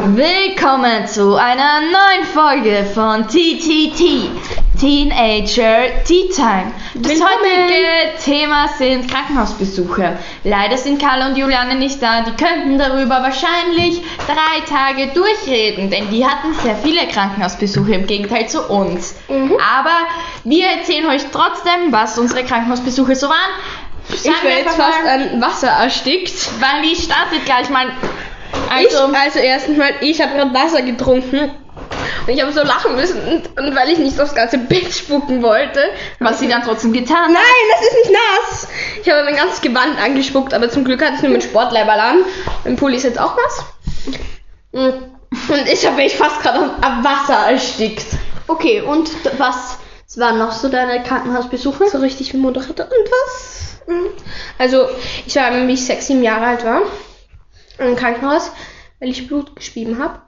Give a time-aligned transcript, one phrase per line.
[0.00, 4.30] Willkommen zu einer neuen Folge von TTT,
[4.78, 6.72] Teenager Tea Time.
[6.94, 10.16] Das heutige Thema sind Krankenhausbesuche.
[10.44, 16.08] Leider sind Carla und Juliane nicht da, die könnten darüber wahrscheinlich drei Tage durchreden, denn
[16.10, 19.16] die hatten sehr viele Krankenhausbesuche im Gegenteil zu uns.
[19.28, 20.06] Aber
[20.44, 23.36] wir erzählen euch trotzdem, was unsere Krankenhausbesuche so waren.
[24.10, 26.32] Ich Sagen wir wäre jetzt fast an Wasser erstickt.
[26.60, 27.88] weil die startet gleich mal.
[28.70, 31.50] Also, Also, ich, also erstens mal, ich habe gerade Wasser getrunken.
[32.26, 33.20] Und ich habe so lachen müssen.
[33.22, 35.80] Und, und weil ich nicht aufs ganze Bett spucken wollte.
[36.18, 37.30] was sie dann trotzdem getan hat.
[37.30, 38.68] Nein, das ist nicht nass.
[39.02, 42.24] Ich habe mein ganzes Gewand angespuckt, aber zum Glück hatte ich nur mit Sportleiberl an.
[42.64, 43.64] Mein Pulli ist jetzt auch nass.
[44.72, 48.06] Und ich habe mich fast gerade am- Wasser erstickt.
[48.46, 49.78] Okay, und was
[50.16, 51.88] waren noch so deine Krankenhausbesuche?
[51.88, 52.86] So richtig wie Moderator.
[52.86, 53.78] Und was?
[54.58, 54.88] Also,
[55.26, 56.82] ich war, wie ich sechs, sieben Jahre alt war,
[57.78, 58.52] im Krankenhaus,
[59.00, 60.20] weil ich Blut gespieben habe.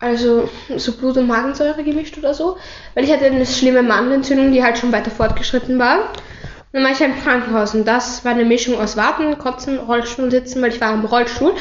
[0.00, 2.56] Also, so Blut und Magensäure gemischt oder so.
[2.94, 5.98] Weil ich hatte eine schlimme Mandelentzündung, die halt schon weiter fortgeschritten war.
[6.00, 10.30] Und dann war ich im Krankenhaus und das war eine Mischung aus Warten, Kotzen, Rollstuhl
[10.30, 11.54] sitzen, weil ich war im Rollstuhl.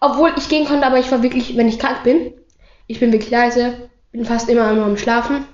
[0.00, 2.34] Obwohl ich gehen konnte, aber ich war wirklich, wenn ich krank bin,
[2.88, 5.46] ich bin wirklich leise, bin fast immer immer am Schlafen.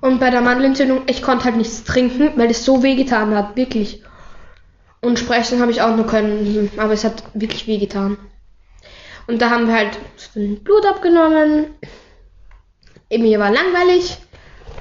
[0.00, 3.56] Und bei der Mandelentzündung, ich konnte halt nichts trinken, weil es so weh getan hat,
[3.56, 4.02] wirklich.
[5.04, 8.16] Und sprechen habe ich auch nur können, aber es hat wirklich weh getan.
[9.26, 9.98] Und da haben wir halt
[10.64, 11.66] Blut abgenommen.
[13.10, 14.16] Mir war langweilig.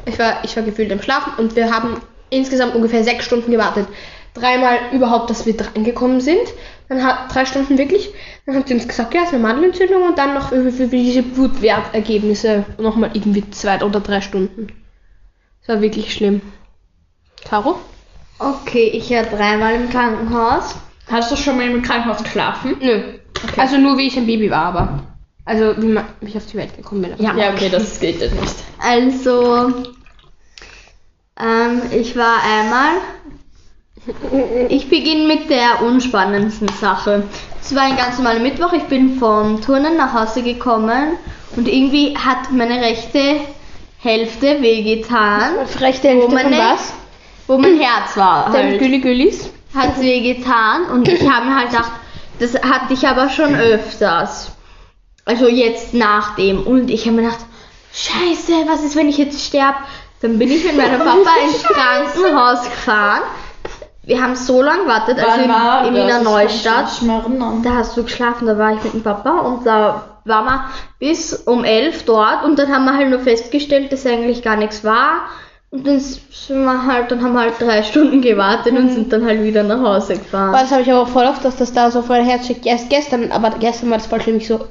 [0.06, 3.88] Ich war, ich war gefühlt im Schlafen und wir haben insgesamt ungefähr sechs Stunden gewartet.
[4.34, 6.54] Dreimal überhaupt, dass wir drangekommen sind.
[6.88, 8.14] Dann hat drei Stunden wirklich.
[8.46, 10.88] Dann hat sie uns gesagt, ja, es ist eine Mandelentzündung und dann noch für, für
[10.88, 14.68] diese Blutwertergebnisse nochmal irgendwie zwei oder drei Stunden.
[15.60, 16.42] Das war wirklich schlimm.
[17.46, 17.80] Caro?
[18.40, 20.76] Okay, ich war dreimal im Krankenhaus.
[21.10, 22.76] Hast du schon mal im Krankenhaus geschlafen?
[22.82, 23.02] Nö.
[23.58, 25.00] Also nur wie ich ein Baby war, aber.
[25.46, 27.14] Also wie, ma- wie ich auf die Welt gekommen bin.
[27.18, 27.36] Ja.
[27.36, 28.56] Ja, okay, das geht jetzt nicht.
[28.80, 29.74] Also,
[31.40, 32.92] ähm, ich war einmal.
[34.70, 37.24] Ich beginne mit der unspannendsten Sache.
[37.62, 38.74] Es war ein ganz normaler Mittwoch.
[38.74, 41.14] Ich bin vom Turnen nach Hause gekommen
[41.56, 43.36] und irgendwie hat meine rechte
[44.00, 46.94] Hälfte wehgetan, Rechte Hälfte von was?
[47.48, 48.52] Wo mein Herz war.
[48.52, 48.80] Halt.
[48.80, 49.50] Güli Gülis?
[49.74, 51.92] hat weh getan und ich habe mir halt gedacht,
[52.40, 54.52] das hatte ich aber schon öfters.
[55.26, 56.64] Also jetzt nach dem.
[56.64, 57.46] Und ich habe mir gedacht,
[57.94, 59.78] scheiße, was ist, wenn ich jetzt sterbe?
[60.22, 63.22] Dann bin ich mit meinem Papa ins Krankenhaus gefahren.
[64.04, 65.50] Wir haben so lange gewartet, also in,
[65.88, 67.02] in Wiener Neustadt.
[67.64, 71.34] Da hast du geschlafen, da war ich mit dem Papa und da waren wir bis
[71.34, 75.28] um elf dort und dann haben wir halt nur festgestellt, dass eigentlich gar nichts war.
[75.74, 79.26] Und dann sind wir halt, dann haben wir halt drei Stunden gewartet und sind dann
[79.26, 80.54] halt wieder nach Hause gefahren.
[80.54, 82.68] Das habe ich aber auch voll oft, dass das da so voll Herz schickt.
[82.68, 84.38] Erst gestern, aber gestern war das voll schlimm.
[84.38, 84.68] Ich so,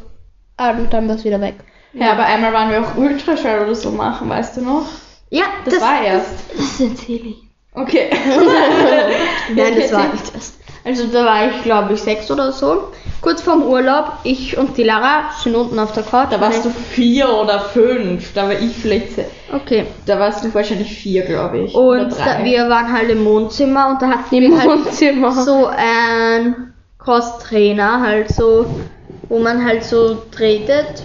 [0.59, 1.57] ah, und dann war es wieder weg.
[1.93, 4.87] Ja, aber einmal waren wir auch Ultraschall oder so machen, weißt du noch?
[5.31, 6.31] Ja, Das, war erst.
[6.57, 7.37] Das erzähle ich.
[7.75, 8.09] Okay.
[9.57, 10.57] Nein, das war nicht das.
[10.85, 12.89] Also da war ich, glaube ich, sechs oder so.
[13.21, 16.29] Kurz vorm Urlaub, ich und die Lara sind unten auf der Couch.
[16.31, 18.33] Da warst du vier oder fünf.
[18.35, 19.13] Da war ich vielleicht.
[19.15, 19.87] se- Okay.
[20.07, 21.75] Da warst du wahrscheinlich vier, glaube ich.
[21.75, 25.31] Und da, wir waren halt im Wohnzimmer und da hatten wir halt Wohnzimmer.
[25.45, 28.67] so ein Cross-Trainer, halt so,
[29.29, 31.05] wo man halt so tretet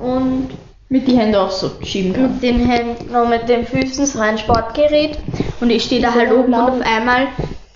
[0.00, 0.50] und
[0.90, 2.32] mit die Hände auch so schieben kann.
[2.34, 5.18] mit den Händen und mit den Füßen so ein Sportgerät.
[5.60, 7.26] Und ich stehe da halt oben und auf einmal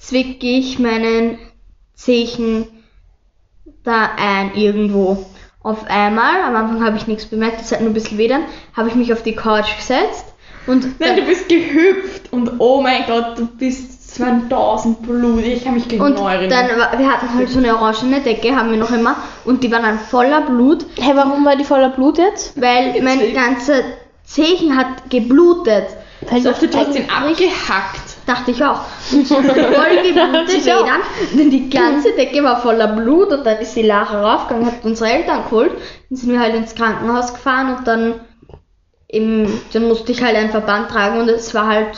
[0.02, 1.38] zwicke ich meinen
[1.94, 2.66] Zechen
[3.84, 5.24] da ein irgendwo.
[5.62, 8.42] Auf einmal, am Anfang habe ich nichts bemerkt, es hat nur ein bisschen weh dann,
[8.76, 10.24] habe ich mich auf die Couch gesetzt
[10.66, 15.42] und Nein, du bist gehüpft und oh mein Gott, du bist 2000 Blut.
[15.44, 16.68] Ich kann mich genau Und erinnern.
[16.68, 19.80] dann, wir hatten halt so eine orangene Decke, haben wir noch immer, und die war
[19.80, 22.60] dann voller Blut, Hä, warum war die voller Blut jetzt?
[22.60, 23.82] weil mein ganzer
[24.24, 25.86] Zehen hat geblutet.
[26.28, 28.11] Weil so, du hast den abgehackt.
[28.27, 28.81] Dachte ich auch.
[29.12, 30.65] Und voll geblutet ich.
[30.65, 35.10] Denn die ganze Decke war voller Blut und dann ist die Lara raufgegangen, hat unsere
[35.10, 35.72] Eltern geholt.
[36.09, 38.15] Dann sind wir halt ins Krankenhaus gefahren und dann,
[39.09, 41.89] im, dann musste ich halt einen Verband tragen und es war halt,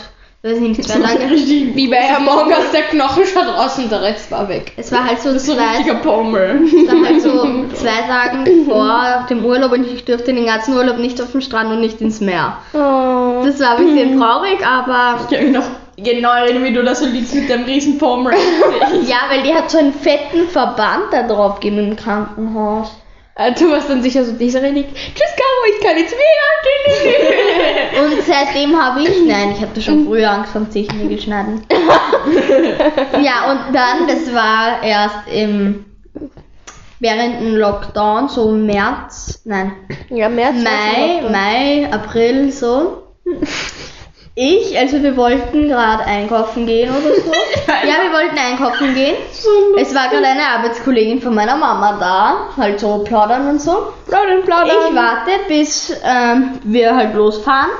[0.42, 1.30] weiß ich nicht, zwei lange.
[1.30, 4.72] Wie bei Among Us, der Knochen schaut raus und der Rest war weg.
[4.78, 6.62] Es war halt so So ein zwei, richtiger Pommel.
[6.64, 10.96] es war halt so zwei Tagen vor dem Urlaub und ich durfte den ganzen Urlaub
[10.96, 12.56] nicht auf den Strand und nicht ins Meer.
[12.72, 13.42] Oh.
[13.44, 15.64] Das war ein bisschen traurig, aber Ich noch
[15.96, 16.30] genau
[16.62, 18.34] wie du da so liegst mit deinem riesen Pommel.
[19.06, 22.92] ja, weil die hat so einen fetten Verband da drauf gegeben im Krankenhaus.
[23.36, 24.86] Äh, Du warst dann sicher so dieser Renik.
[24.94, 26.44] Tschüss, Caro, ich kann jetzt mehr.
[28.04, 31.62] Und seitdem habe ich, nein, ich hatte schon früher angefangen, Zehennägel schneiden.
[33.22, 35.84] ja, und dann, das war erst im
[37.00, 39.72] während dem Lockdown, so März, nein,
[40.08, 40.56] Ja, März.
[40.62, 43.02] Mai, Mai, April, so.
[44.36, 47.30] Ich, also wir wollten gerade einkaufen gehen oder so.
[47.68, 49.14] ja, wir wollten einkaufen gehen.
[49.78, 53.92] Es war gerade eine Arbeitskollegin von meiner Mama da, halt so plaudern und so.
[54.08, 54.76] Plaudern, plaudern.
[54.88, 57.70] Ich warte, bis ähm, wir halt losfahren.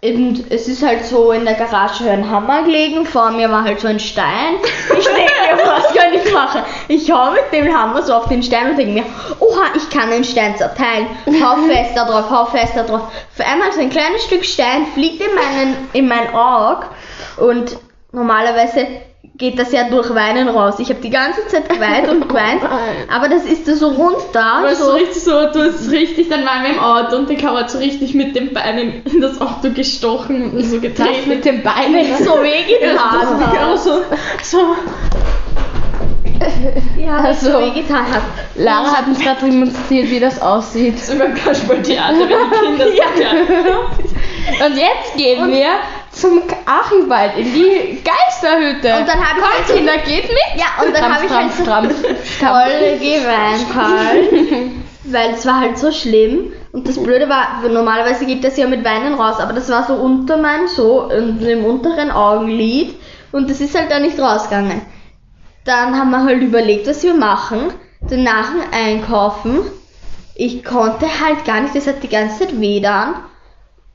[0.00, 3.80] Und es ist halt so in der Garage ein Hammer gelegen, vor mir war halt
[3.80, 4.54] so ein Stein.
[4.96, 6.62] Ich denke mir, was kann ich machen?
[6.86, 9.04] Ich hau mit dem Hammer so auf den Stein und denke mir,
[9.40, 11.08] oha, ich kann den Stein zerteilen.
[11.42, 13.02] Hau fester drauf, hau fester drauf.
[13.02, 16.86] Auf einmal so ein kleines Stück Stein fliegt in, meinen, in mein Auge
[17.38, 17.76] und
[18.12, 18.86] normalerweise
[19.38, 20.74] geht das ja durch Weinen raus.
[20.80, 22.60] Ich habe die ganze Zeit geweint und geweint,
[23.08, 23.96] aber das ist da so.
[23.96, 27.36] Weißt so du, richtig so, du hast richtig, dann waren wir im Auto und die
[27.36, 31.28] Kamera hat so richtig mit den Beinen in das Auto gestochen und so getreten.
[31.28, 32.16] mit den Beinen.
[32.18, 33.78] so wehgetan Ja, hat.
[33.80, 34.02] so,
[34.42, 34.58] so.
[37.00, 38.22] Ja, Also, so wehgetan hat.
[38.56, 40.98] Lara hat uns gerade demonstriert, wie das aussieht.
[40.98, 42.86] So beim Kasperltheater, wenn die Kinder
[43.98, 44.17] so
[44.70, 45.68] Und jetzt gehen wir
[46.12, 48.98] zum Archibald in die Geisterhütte.
[48.98, 50.56] Und dann habe ich Kommt, halt so- Kinder, geht mit.
[50.60, 54.30] Ja, und dann habe ich halt so voll geweint halt.
[55.04, 56.52] Weil es war halt so schlimm.
[56.72, 59.94] Und das Blöde war, normalerweise geht das ja mit Weinen raus, aber das war so
[59.94, 62.94] unter meinem, so in, im unteren Augenlid.
[63.32, 64.82] Und das ist halt da nicht rausgegangen.
[65.64, 67.72] Dann haben wir halt überlegt, was wir machen.
[68.08, 69.60] Danach ein Einkaufen.
[70.34, 73.14] Ich konnte halt gar nicht, das hat die ganze Zeit weh dann.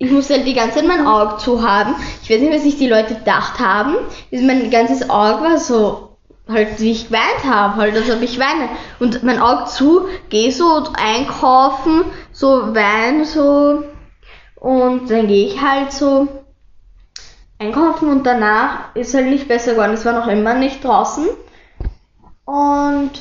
[0.04, 1.96] Ich musste halt die ganze Zeit mein Auge zu haben.
[2.22, 3.96] Ich weiß nicht, was sich die Leute gedacht haben.
[4.32, 6.18] Mein ganzes Auge war so,
[6.50, 8.68] halt, wie ich geweint habe, halt, als ob ich weine.
[9.00, 12.04] Und mein Auge zu, geh so einkaufen,
[12.34, 13.84] so wein, so.
[14.56, 16.28] Und dann gehe ich halt so
[17.58, 19.94] einkaufen und danach ist halt nicht besser geworden.
[19.94, 21.28] Es war noch immer nicht draußen.
[22.44, 23.12] Und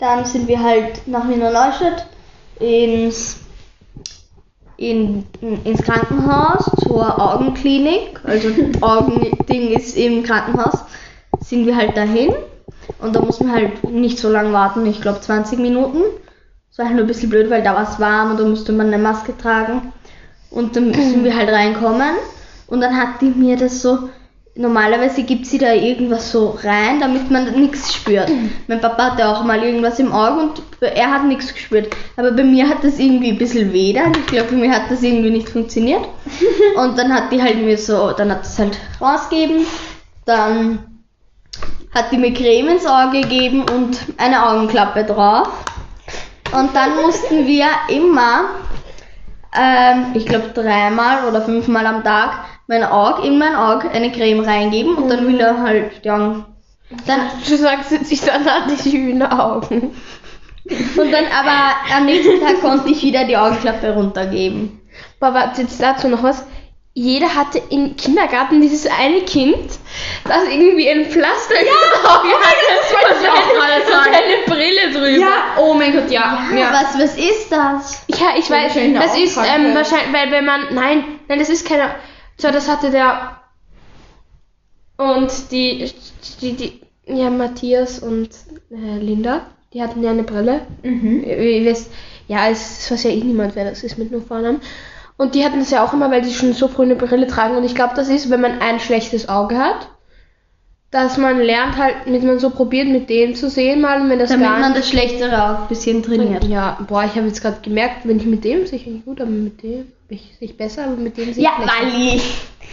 [0.00, 2.06] dann sind wir halt nach Wiener Neustadt
[2.58, 3.41] ins,
[4.76, 5.24] in,
[5.64, 8.20] ins Krankenhaus zur Augenklinik.
[8.24, 8.48] Also
[8.80, 10.84] Augending ist im Krankenhaus.
[11.40, 12.32] Sind wir halt dahin.
[12.98, 16.02] Und da mussten wir halt nicht so lange warten, ich glaube 20 Minuten.
[16.68, 18.72] Das war halt nur ein bisschen blöd, weil da war es warm und da musste
[18.72, 19.92] man eine Maske tragen.
[20.50, 22.16] Und dann sind wir halt reinkommen.
[22.66, 24.08] Und dann hat die mir das so,
[24.54, 28.30] normalerweise gibt sie da irgendwas so rein, damit man nichts spürt.
[28.68, 31.94] Mein Papa hatte auch mal irgendwas im Auge und er hat nichts gespürt.
[32.16, 34.12] Aber bei mir hat das irgendwie ein bisschen weh dann.
[34.12, 36.02] Ich glaube, bei mir hat das irgendwie nicht funktioniert.
[36.76, 39.64] Und dann hat die halt mir so, dann hat es halt rausgegeben.
[40.24, 40.92] Dann
[41.94, 45.48] hat die mir Creme ins Auge gegeben und eine Augenklappe drauf.
[46.52, 48.44] Und dann mussten wir immer,
[49.54, 54.40] ähm, ich glaube dreimal oder fünfmal am Tag, mein Auge, in mein Auge eine Creme
[54.40, 56.46] reingeben und dann wieder halt die Augen.
[57.06, 59.94] Dann, Du sagst jetzt, ich dann hatte ich schöne Augen.
[60.64, 64.80] und dann aber am nächsten Tag konnte ich wieder die Augenklappe runtergeben.
[65.20, 66.44] Aber warte, jetzt dazu noch was.
[66.94, 69.56] Jeder hatte im Kindergarten dieses eine Kind,
[70.24, 72.66] das irgendwie ein Pflaster ja, Auge hatte.
[72.68, 74.14] Das wollte ich auch mal sagen.
[74.14, 75.26] eine Brille drüber.
[75.26, 76.44] Ja, oh mein Gott, ja.
[76.54, 76.70] ja.
[76.70, 78.04] Was, was ist das?
[78.08, 81.94] Ja, ich weiß, das ist ähm, wahrscheinlich, weil wenn man, nein, nein, das ist keine,
[82.38, 83.40] so, das hatte der,
[84.96, 85.92] und die,
[86.40, 88.30] die, die ja, Matthias und
[88.70, 89.42] äh, Linda,
[89.72, 90.62] die hatten ja eine Brille.
[90.82, 91.24] Mhm.
[91.24, 91.90] Ihr, ihr wisst,
[92.28, 94.60] ja, es weiß ja eh niemand, wer das ist mit nur Vornamen.
[95.16, 97.56] Und die hatten das ja auch immer, weil die schon so früh eine Brille tragen.
[97.56, 99.88] Und ich glaube, das ist, wenn man ein schlechtes Auge hat,
[100.92, 104.18] dass man lernt halt, mit man so probiert, mit dem zu sehen mal, und wenn
[104.20, 106.44] das Damit gar man nicht das schlechtere Auge ein bisschen trainiert.
[106.44, 109.30] ja, boah, ich habe jetzt gerade gemerkt, wenn ich mit dem sich nicht gut, aber
[109.30, 111.72] mit dem bin ich sich besser, aber mit dem sich Ja, schlechter.
[111.82, 112.14] weil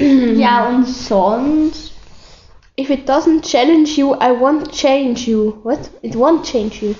[0.36, 0.38] ich.
[0.40, 1.94] Ja, und sonst.
[2.80, 5.54] If it doesn't challenge you, I won't change you.
[5.64, 5.80] What?
[6.02, 6.96] It won't change you.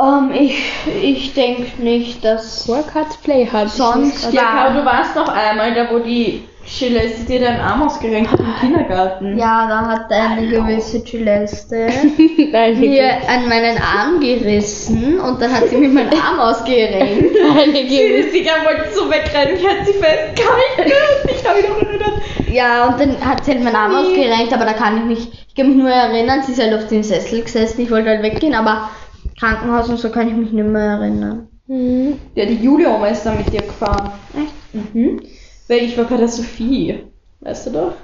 [0.00, 0.60] Ähm, ich
[1.02, 2.68] ich denke nicht, dass.
[2.68, 3.70] Work hard, play hard.
[3.70, 4.48] Sonst, Ja, ja.
[4.66, 8.54] aber du warst doch einmal da, wo die Celeste dir deinen Arm ausgerenkt hat im
[8.60, 9.38] Kindergarten.
[9.38, 11.88] Ja, da hat eine gewisse Celeste
[12.52, 17.36] Nein, mir an meinen Arm gerissen und dann hat sie mir meinen Arm ausgerenkt.
[17.56, 18.26] Eine Sie gewisse.
[18.28, 20.92] ist sicher, wollte so wegrennen, ich hatte sie festgehalten.
[21.30, 22.12] Ich habe mich erinnert.
[22.50, 25.54] Ja, und dann hat sie halt meinen Arm ausgerenkt, aber da kann ich mich, ich
[25.54, 28.54] kann mich nur erinnern, sie ist halt auf den Sessel gesessen, ich wollte halt weggehen,
[28.54, 28.90] aber
[29.38, 31.48] Krankenhaus und so kann ich mich nicht mehr erinnern.
[31.66, 32.18] Mhm.
[32.34, 34.12] Ja, die Julia-Oma ist da mit dir gefahren.
[34.36, 34.94] Echt?
[34.94, 35.20] Mhm.
[35.68, 37.04] Weil ich war bei der Sophie.
[37.40, 37.94] Weißt du doch?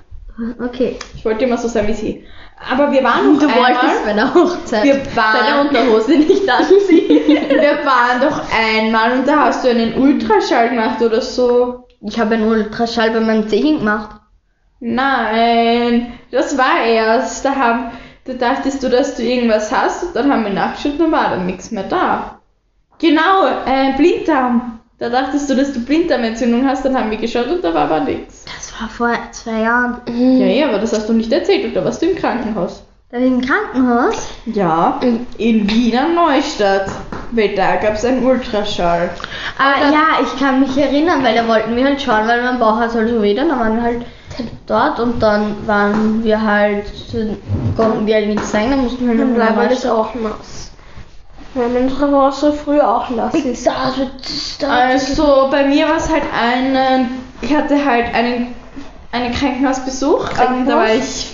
[0.64, 0.96] Okay.
[1.14, 2.24] Ich wollte immer so sein wie sie.
[2.70, 7.26] Aber wir waren noch Du einmal, wolltest bei der Hochzeit Wir waren, Unterhose nicht anziehen.
[7.48, 11.86] wir waren doch einmal und da hast du einen Ultraschall gemacht oder so.
[12.02, 14.20] Ich habe einen Ultraschall bei meinem Zehen gemacht.
[14.80, 17.44] Nein, das war erst.
[17.44, 17.92] Da haben,
[18.24, 21.30] Da dachtest du, dass du irgendwas hast und dann haben wir nachgeschaut und dann war
[21.30, 22.40] dann nichts mehr da.
[22.98, 24.79] Genau, äh, Blinddarm.
[25.00, 28.00] Da dachtest du, dass du Blinddarmentzündung hast, dann haben wir geschaut und da war aber
[28.00, 28.44] nichts.
[28.44, 30.02] Das war vor zwei Jahren.
[30.38, 32.82] Ja, ja, aber das hast du nicht erzählt und da warst du im Krankenhaus.
[33.10, 34.28] Da war ich im Krankenhaus.
[34.44, 35.00] Ja,
[35.38, 36.90] in Wiener Neustadt.
[37.32, 39.08] Weil da gab es einen Ultraschall.
[39.56, 42.76] Aber ja, ich kann mich erinnern, weil da wollten wir halt schauen, weil mein Bauch
[42.76, 44.04] hat halt so weh, dann waren wir halt
[44.66, 46.84] dort und dann waren wir halt,
[47.74, 50.69] konnten wir halt nichts sagen, dann mussten wir halt Dann nochmal alles auch nass.
[51.54, 53.34] Haben unsere Wasser früher auch nass.
[54.62, 57.08] Also bei mir war es halt eine,
[57.40, 58.54] ich hatte halt einen,
[59.10, 60.28] einen Krankenhausbesuch.
[60.40, 61.26] Ähm, da war ich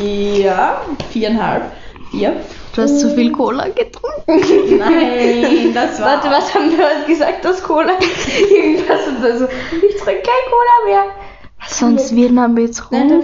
[0.00, 0.76] vier,
[1.10, 1.62] viereinhalb,
[2.10, 2.36] vier.
[2.74, 4.78] Du hast zu viel Cola getrunken.
[4.78, 6.06] Nein, das war...
[6.22, 7.92] Warte, was haben wir heute gesagt, dass Cola
[8.50, 9.44] irgendwas und so.
[9.44, 11.04] Ich trinke kein Cola mehr.
[11.66, 13.22] Sonst wird man betrunken.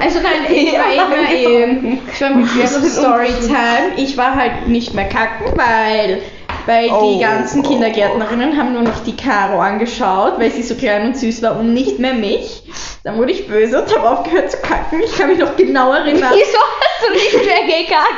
[0.00, 2.48] Also nein, ich war immer eben, ich war mit
[2.90, 3.92] Storytime.
[3.96, 6.22] Ich war halt nicht mehr kacken, weil,
[6.66, 7.12] weil Oh.
[7.14, 11.42] die ganzen Kindergärtnerinnen haben nur noch die Caro angeschaut, weil sie so klein und süß
[11.42, 12.62] war und nicht mehr mich.
[13.04, 15.00] Dann wurde ich böse und habe aufgehört zu kacken.
[15.02, 16.32] Ich kann mich noch genau erinnern.
[16.34, 18.14] Wieso hast du nicht mehr gekackt?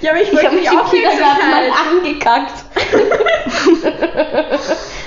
[0.00, 2.64] Ja, aber ich Ich wollte habe mich mich im auch Kindergarten mal angekackt.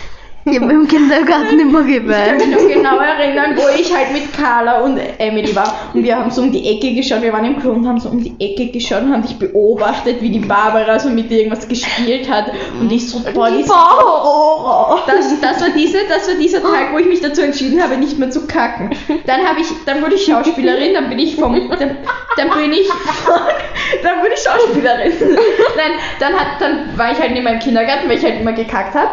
[0.48, 2.38] Ich habe im Kindergarten immer Ich kann geweint.
[2.38, 5.74] mich noch genau erinnern, wo ich halt mit Carla und Emily war.
[5.96, 8.10] Und wir haben so um die Ecke geschaut, wir waren im Klo und haben so
[8.10, 11.68] um die Ecke geschaut und haben dich beobachtet, wie die Barbara so mit dir irgendwas
[11.68, 12.52] gespielt hat.
[12.80, 13.70] Und ich so, boah, die ist
[15.08, 18.20] das, das war diese, das war dieser Tag, wo ich mich dazu entschieden habe, nicht
[18.20, 18.92] mehr zu kacken.
[19.26, 21.98] Dann habe ich, dann wurde ich Schauspielerin, dann bin ich vom, dann,
[22.38, 22.88] dann bin ich,
[24.04, 25.12] dann wurde ich Schauspielerin.
[25.76, 28.94] Nein, dann hat, dann war ich halt mehr im Kindergarten, weil ich halt immer gekackt
[28.94, 29.10] habe.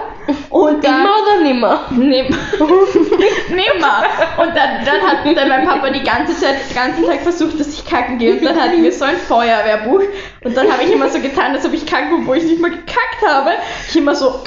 [0.51, 1.87] Und dann, Immer oder nimmer?
[1.91, 2.27] Nimm.
[3.49, 4.05] Nimmer.
[4.39, 7.69] Und dann, dann hat dann mein Papa die ganze Zeit, den ganzen Tag versucht, dass
[7.69, 8.35] ich kacken gehe.
[8.35, 10.03] Und dann hatten wir so ein Feuerwehrbuch.
[10.45, 12.71] Und dann habe ich immer so getan, als ob ich kacken, obwohl ich nicht mal
[12.71, 13.53] gekackt habe.
[13.89, 14.45] Ich immer so, habe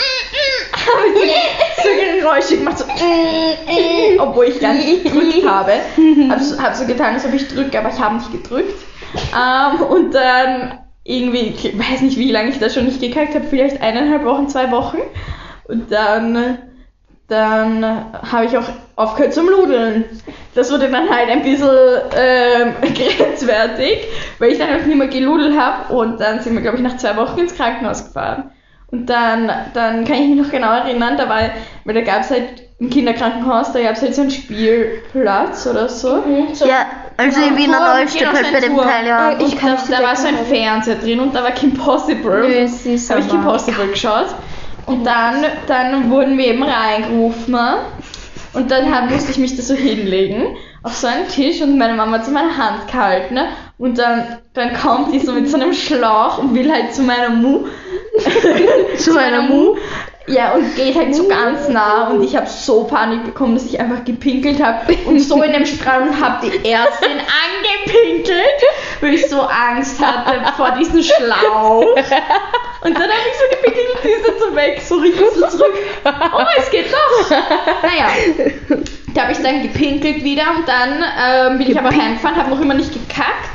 [1.14, 2.86] so, so Geräusche gemacht, so,
[4.20, 5.74] obwohl ich gar nicht gedrückt habe.
[6.30, 8.84] Habe so, hab so getan, als ob ich drücke, aber ich habe nicht gedrückt.
[9.34, 13.46] Ähm, und dann irgendwie, ich weiß nicht, wie lange ich da schon nicht gekackt habe,
[13.48, 14.98] vielleicht eineinhalb Wochen, zwei Wochen.
[15.68, 16.58] Und dann,
[17.28, 17.86] dann
[18.32, 20.06] habe ich auch aufgehört zum Ludeln.
[20.54, 21.70] Das wurde dann halt ein bisschen
[22.16, 24.08] ähm, grenzwertig,
[24.40, 25.94] weil ich dann halt nicht mehr geludelt habe.
[25.94, 28.52] Und dann sind wir, glaube ich, nach zwei Wochen ins Krankenhaus gefahren.
[28.92, 31.42] Und dann, dann kann ich mich noch genau erinnern, da war,
[31.84, 35.90] weil da gab es halt im Kinderkrankenhaus, da gab es halt so einen Spielplatz oder
[35.90, 36.24] so.
[36.66, 36.86] Ja,
[37.18, 38.78] also in Wiener Turm, Neustadt genau, halt so bei dem.
[38.78, 39.30] Teil, ja.
[39.30, 42.42] Und da, da war so ein Fernseher drin und da war Kim Possible.
[42.42, 44.28] Nö, ist habe ich Kim Possible geschaut.
[44.86, 47.58] Und dann, dann wurden wir eben reingerufen.
[48.54, 51.96] Und dann hab, musste ich mich da so hinlegen auf so einen Tisch und meine
[51.96, 53.34] Mama hat so meine Hand gehalten.
[53.34, 53.48] Ne?
[53.80, 57.30] Und dann, dann kommt die so mit so einem Schlauch und will halt zu meiner
[57.30, 57.66] Mu.
[58.98, 59.78] zu meiner Mu.
[60.28, 63.80] Ja, und geht halt so ganz nah und ich habe so Panik bekommen, dass ich
[63.80, 68.64] einfach gepinkelt habe und so in dem Strahl und habe die Ärztin angepinkelt,
[69.02, 71.86] weil ich so Angst hatte vor diesem Schlauch.
[72.82, 75.48] Und dann habe ich so gepinkelt und die ist dann so weg, so richtig so
[75.48, 75.74] zurück.
[76.06, 77.30] Oh, es geht doch.
[77.30, 78.08] Naja,
[79.14, 82.62] da habe ich dann gepinkelt wieder und dann ähm, bin ich aber heimgefahren, habe noch
[82.62, 83.50] immer nicht gekackt.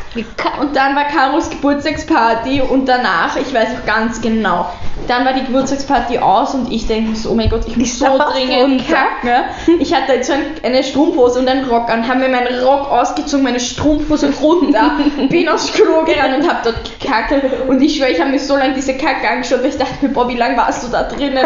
[0.61, 4.73] Und dann war Karos Geburtstagsparty und danach, ich weiß noch ganz genau,
[5.11, 8.07] dann war die Geburtstagsparty aus und ich denke so, oh mein Gott, ich muss so
[8.07, 9.45] dringend kacken.
[9.81, 12.91] Ich hatte jetzt so ein, eine Strumpfhose und einen Rock an, haben mir meinen Rock
[12.91, 14.93] ausgezogen, meine Strumpfhose runter,
[15.29, 17.35] bin aufs Klo gerannt und habe dort gekackt.
[17.67, 20.13] Und ich schwöre, ich habe mir so lange diese Kacke angeschaut, weil ich dachte mir,
[20.13, 21.45] boah, wie lange warst du da drinnen?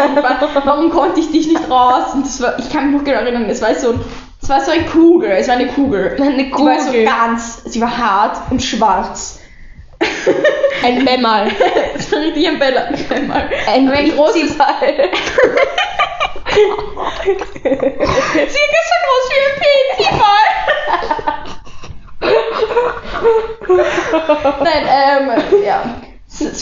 [0.64, 2.12] Warum konnte ich dich nicht raus?
[2.14, 4.00] Und das war, ich kann mich noch genau erinnern, es war so ein
[4.42, 6.18] es war so eine Kugel, es war eine Kugel.
[6.20, 7.04] Eine Die war so Kugel.
[7.06, 9.40] ganz, sie war hart und schwarz.
[10.82, 11.50] Ein Bämmerl.
[12.10, 12.56] War richtig ein.
[13.10, 13.50] Einmal.
[13.66, 14.56] Ein ein großes.
[14.56, 15.10] Prinzipal.
[18.34, 19.54] Circa so groß wie ein
[19.96, 20.34] Pizza.
[24.64, 25.26] Nein, ähm,
[25.64, 25.78] ja.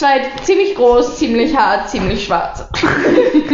[0.01, 2.67] War halt ziemlich groß, ziemlich hart, ziemlich schwarz.
[2.83, 3.49] Und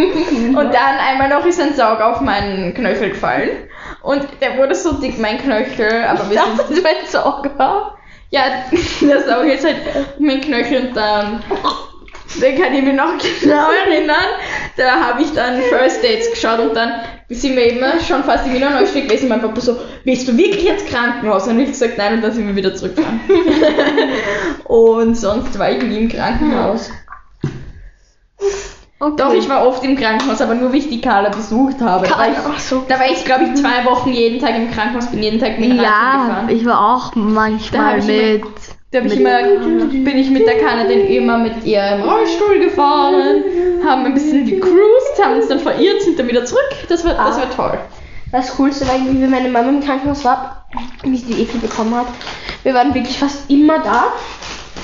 [0.55, 3.69] dann einmal noch ist ein Saug auf meinen Knöchel gefallen.
[4.01, 7.97] Und der wurde so dick, mein Knöchel, aber wir sind du ein Sauger?
[8.31, 8.43] Ja,
[9.01, 9.77] der Saug ist halt
[10.19, 11.43] mein Knöchel und dann.
[12.39, 14.15] Den kann ich mir noch genau erinnern.
[14.77, 18.53] Da habe ich dann First Dates geschaut und dann sind wir eben schon fast in
[18.53, 19.29] Wiener Neustadt gewesen.
[19.29, 21.47] Mein Papa so, willst du wirklich ins Krankenhaus?
[21.47, 23.19] Und ich gesagt, nein, und dann sind wir wieder zurückgefahren.
[24.65, 26.91] und sonst war ich nie im Krankenhaus.
[29.01, 29.15] Okay.
[29.15, 32.05] Doch, ich war oft im Krankenhaus, aber nur wie ich die Carla besucht habe.
[32.05, 32.83] Da war ich, so.
[32.85, 35.71] da war ich glaube ich, zwei Wochen jeden Tag im Krankenhaus, bin jeden Tag mit
[35.71, 36.49] Rad Ja, gefahren.
[36.49, 38.43] ich war auch Da manchmal ich mit.
[38.91, 39.37] Da ich immer,
[39.91, 43.43] bin ich mit der Kanadin immer mit ihrem Rollstuhl gefahren,
[43.85, 46.69] haben ein bisschen gecruised, haben uns dann verirrt, sind dann wieder zurück.
[46.89, 47.79] Das war, das war toll.
[48.31, 50.65] Das Coolste war irgendwie, wie meine Mama im Krankenhaus war,
[51.03, 52.07] wie sie die Ekel bekommen hat.
[52.63, 54.05] Wir waren wirklich fast immer da.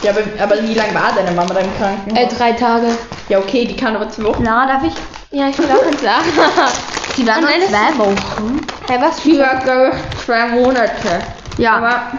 [0.03, 2.37] Ja, aber, aber wie lange war deine Mama da im Äh, Krankenhaus?
[2.37, 2.87] drei Tage.
[3.29, 4.43] Ja, okay, die kann aber zwei Wochen.
[4.43, 4.93] Lara, darf ich?
[5.31, 6.23] Ja, ich will auch eins sagen.
[7.17, 8.59] Die war Und nur zwei Wochen.
[8.87, 9.39] hey, was Die für...
[9.41, 11.21] war, glaube ich, zwei Monate.
[11.57, 11.77] Ja.
[11.77, 12.11] Aber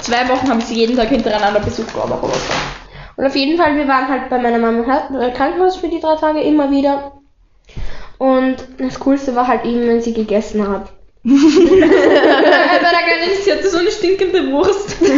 [0.00, 2.40] zwei Wochen habe ich sie jeden Tag hintereinander besucht, glaube ich, oder so.
[3.16, 5.88] Und auf jeden Fall, wir waren halt bei meiner Mama im Krank- äh, Krankenhaus für
[5.88, 7.12] die drei Tage immer wieder.
[8.18, 10.92] Und das Coolste war halt eben, wenn sie gegessen hat.
[11.24, 14.96] Aber da gar nicht, sie hatte so eine stinkende Wurst.
[15.00, 15.12] Nein,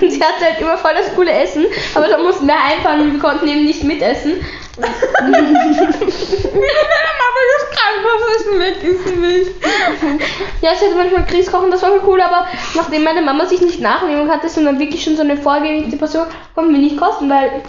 [0.00, 3.20] sie hatte halt immer voll das coole Essen, aber da mussten wir einfahren und wir
[3.20, 4.42] konnten eben nicht mitessen.
[4.78, 4.94] Mama
[7.52, 9.54] das Krankenhausessen wegessen will.
[10.62, 13.60] Ja, sie hatte manchmal Grieß kochen, das war voll cool, aber nachdem meine Mama sich
[13.60, 17.60] nicht nachnehmen hatte, sondern wirklich schon so eine vorgelegte Portion, konnten wir nicht kosten, weil.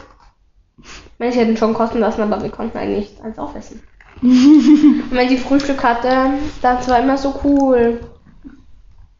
[0.82, 3.82] Ich meine, sie hätten schon kosten lassen, aber wir konnten eigentlich alles aufessen.
[4.22, 8.00] und wenn sie Frühstück hatte, das war immer so cool.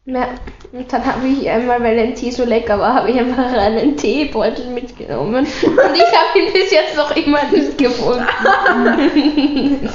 [0.06, 0.30] Ja,
[0.72, 3.98] und dann habe ich einmal, weil ein Tee so lecker war, habe ich einfach einen
[3.98, 5.46] Teebeutel mitgenommen.
[5.46, 8.26] Und ich habe ihn bis jetzt noch immer nicht gefunden.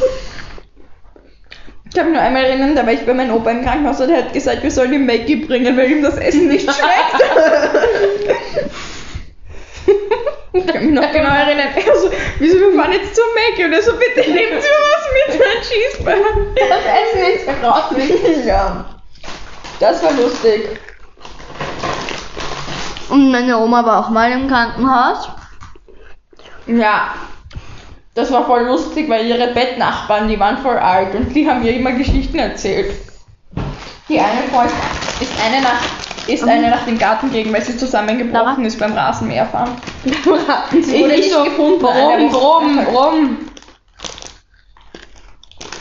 [1.93, 4.19] Ich mich nur einmal erinnern, da war ich bei meinem Opa im Krankenhaus und er
[4.19, 7.25] hat gesagt, wir sollen ihm Maggie bringen, weil ihm das Essen nicht schmeckt.
[10.53, 11.69] Ich kann mich noch genau erinnern.
[11.75, 13.65] Er so, wieso, wir fahren jetzt zur Maggie?
[13.65, 16.47] Und er so, bitte nehmt mir was mit, ein Cheeseburger.
[16.55, 18.45] Das Essen ist grauslich.
[18.45, 18.85] Ja.
[19.79, 20.69] Das war lustig.
[23.09, 25.29] Und meine Oma war auch mal im Krankenhaus.
[26.67, 27.15] Ja.
[28.15, 31.75] Das war voll lustig, weil ihre Bettnachbarn, die waren voll alt und die haben ihr
[31.75, 32.95] immer Geschichten erzählt.
[34.09, 34.77] Die eine Freundin
[35.21, 35.89] ist eine Nacht
[36.33, 39.71] ist eine Nacht im Garten gegangen, weil sie zusammengebrochen ist beim Rasenmäherfahren.
[40.05, 41.85] Sie wurde nicht gefunden.
[41.87, 42.95] eine Woche warum, später.
[42.95, 43.37] warum?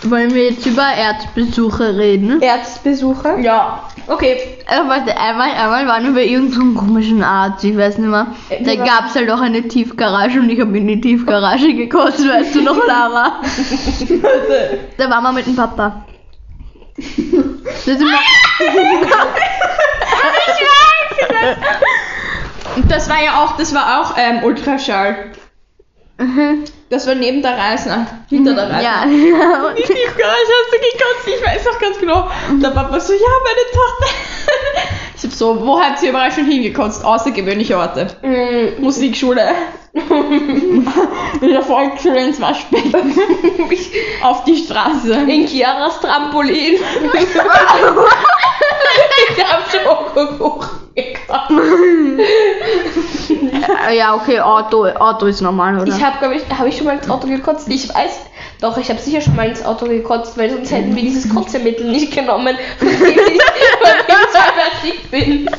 [0.03, 2.41] Wollen wir jetzt über Erzbesuche reden?
[2.41, 3.37] Erzbesucher?
[3.39, 3.83] Ja.
[4.07, 8.27] Okay, Äh, warte, einmal, einmal waren wir bei irgendeinem komischen Arzt, ich weiß nicht mehr.
[8.49, 12.27] Äh, Da gab es halt auch eine Tiefgarage und ich habe in die Tiefgarage gekotzt,
[12.27, 13.41] weißt du noch, Lara?
[14.97, 16.05] Da waren wir mit dem Papa.
[17.89, 18.19] Da sind wir,
[22.75, 25.31] Und das war ja auch, das war auch ähm, Ultraschall.
[26.89, 28.83] Das war neben der Reise, hinter der Reise.
[28.83, 29.03] ja,
[29.77, 32.27] Die Tiefgarage hast du gekotzt, ich weiß noch ganz genau.
[32.49, 34.07] Und der Papa so, ja, meine Tochter.
[35.21, 37.03] Ich hab so, wo hat sie überall schon hingekotzt?
[37.03, 38.07] Außergewöhnliche Orte.
[38.21, 39.49] mm, Musikschule.
[39.91, 40.85] In
[41.41, 43.17] der Volksschule ins Waschbecken.
[44.23, 45.13] Auf die Straße.
[45.27, 46.75] in Chiaras Trampolin.
[49.35, 51.51] ich hab Schokokuchen gekauft.
[53.89, 55.87] Äh, ja, okay, Auto, Auto ist normal, oder?
[55.93, 57.69] Ich habe, glaube ich, habe ich schon mal ins Auto gekotzt?
[57.69, 58.21] Ich weiß.
[58.61, 61.89] Doch, ich habe sicher schon mal ins Auto gekotzt, weil sonst hätten wir dieses Kotzemittel
[61.89, 63.19] nicht genommen, von dem ich, von
[64.81, 65.49] dem ich bin.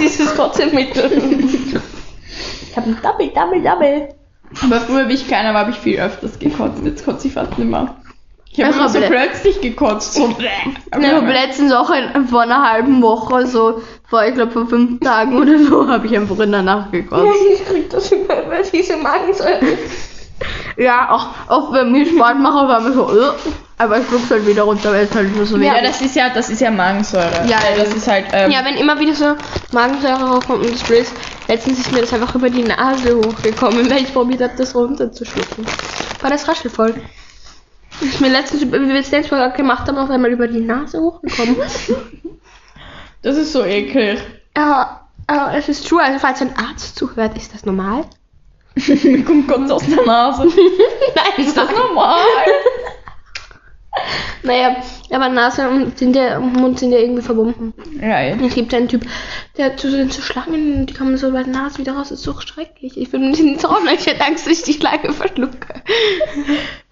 [0.00, 1.10] dieses Kotzemittel.
[2.70, 4.08] Ich habe ein Double, Double, Double.
[4.62, 6.82] Aber früher, wie ich kleiner war, habe ich viel öfters gekotzt.
[6.84, 7.94] Jetzt kotze ich fast nicht mehr.
[8.56, 10.14] Ich habe immer so plötzlich gekotzt.
[10.14, 10.36] So.
[10.38, 13.82] Ich habe letztens auch in, vor einer halben Woche, so
[14.14, 17.34] vor, ich glaube vor fünf Tagen oder so, habe ich einfach in der Nacht gekotzt.
[17.52, 19.60] Ich krieg das immer über diese Magensäure.
[20.76, 23.30] Ja, auch oft wenn ich Sport mache, war mir so, äh,
[23.78, 25.84] aber ich schluck's halt wieder runter, weil es halt nur so Ja, ist.
[25.88, 27.44] das ist ja, das ist ja Magensäure.
[27.48, 28.26] Ja, Weil das ist halt.
[28.32, 29.34] Ähm, Ja, wenn immer wieder so
[29.72, 31.12] Magensäure raufkommt und das Blöd ist,
[31.48, 35.64] letztens ist mir das einfach über die Nase hochgekommen, weil ich probiert habe, das runterzuschlucken.
[36.20, 36.94] War das raschelvoll.
[38.00, 41.00] Ist mir letztens, wie wir es letztes Mal gemacht haben, auf einmal über die Nase
[41.00, 41.56] hochgekommen.
[43.24, 44.20] das ist so eklig.
[44.54, 48.04] aber, aber es ist true, also falls ein Arzt zuhört, ist das normal?
[48.86, 50.44] Mir kommt Kotz aus der Nase.
[50.46, 52.20] Nein, Ist das normal?
[54.42, 54.76] Naja,
[55.10, 57.72] aber Nase und, sind ja, und Mund sind ja irgendwie verbunden.
[58.00, 58.36] Ja, eh.
[58.44, 59.06] Es gibt einen Typ,
[59.56, 62.24] der hat so, so Schlangen, die kommen so bei der Nase wieder raus, das ist
[62.24, 62.98] so schrecklich.
[62.98, 65.82] Ich nicht in den Zaun, weil ich hätte Angst, dass ich die Schlange verschlucke.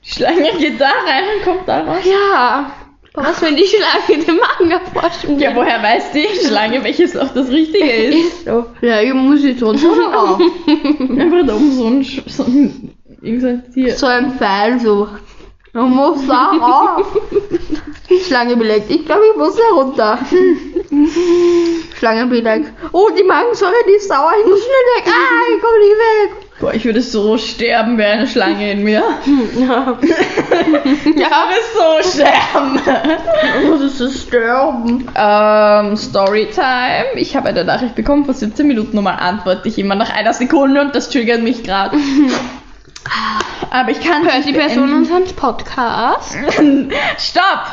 [0.05, 2.05] Die Schlange geht da rein und kommt da raus.
[2.05, 2.73] Ja,
[3.15, 7.49] was, wenn die Schlange den Magen erforschen Ja, woher weiß die Schlange, welches Loch das
[7.51, 8.45] richtige ist?
[8.47, 8.67] So.
[8.81, 9.89] Ja, ich muss jetzt runter.
[10.17, 10.39] auch.
[10.39, 13.95] Einfach da oben so ein, so ein, irgendein Tier.
[13.97, 15.09] So ein Pfeil, so.
[15.75, 17.19] Man muss da rauf.
[18.27, 18.91] Schlange belegt.
[18.91, 20.19] Ich glaube, ich muss da runter.
[21.99, 22.73] Schlange belegt.
[22.93, 24.33] Oh, die Magensäure, die ist sauer.
[24.41, 25.05] Ich muss schnell weg.
[25.07, 26.42] Ah, ich komme nicht weg.
[26.63, 29.03] Boah, ich würde so sterben, wäre eine Schlange in mir.
[29.59, 29.99] ja.
[31.05, 32.81] Ich würde so sterben.
[33.67, 35.09] Würdest du sterben?
[35.13, 37.17] Ähm, Storytime.
[37.17, 38.95] Ich habe eine Nachricht bekommen vor 17 Minuten.
[38.95, 41.97] Normal antworte ich immer nach einer Sekunde und das triggert mich gerade.
[43.71, 46.35] Aber ich kann Hört die Person unseren Podcast?
[47.19, 47.73] Stopp!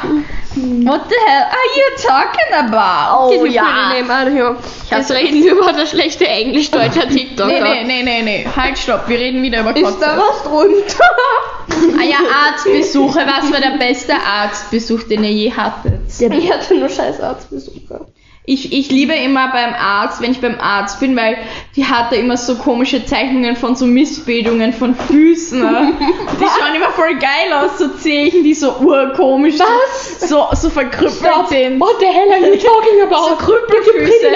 [0.56, 3.34] What the hell are you talking about?
[3.34, 3.94] Oh ja.
[3.94, 4.56] ja.
[4.90, 7.48] Jetzt reden wir über das schlechte Englisch deutscher TikTok.
[7.48, 8.48] Nee, nee, nee, nee, nee.
[8.56, 9.08] Halt, stopp.
[9.08, 10.00] Wir reden wieder über Ist Kotze.
[10.00, 12.00] da was drunter?
[12.00, 13.20] Ah ja, Arztbesuche.
[13.20, 16.02] Was war der beste Arztbesuch, den ihr je hattet?
[16.20, 18.08] Ich hatte nur scheiß Arztbesuche.
[18.52, 21.38] Ich, ich liebe immer beim Arzt, wenn ich beim Arzt bin, weil
[21.76, 25.60] die hatte immer so komische Zeichnungen von so Missbildungen von Füßen.
[25.60, 25.94] ne?
[26.40, 30.28] Die schauen immer voll geil aus, so Zehen, die so urkomisch Was?
[30.28, 31.80] so, so verkrüppelt sind.
[31.80, 33.30] What the hell are you talking about?
[33.30, 34.28] So Krüppelfüße.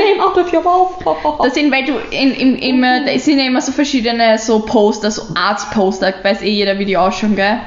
[1.44, 5.10] Das sind, weil du in, in, immer, da sind ja immer so verschiedene so Poster,
[5.10, 7.60] so Arztposter, weiß eh jeder, wie die ausschauen, gell?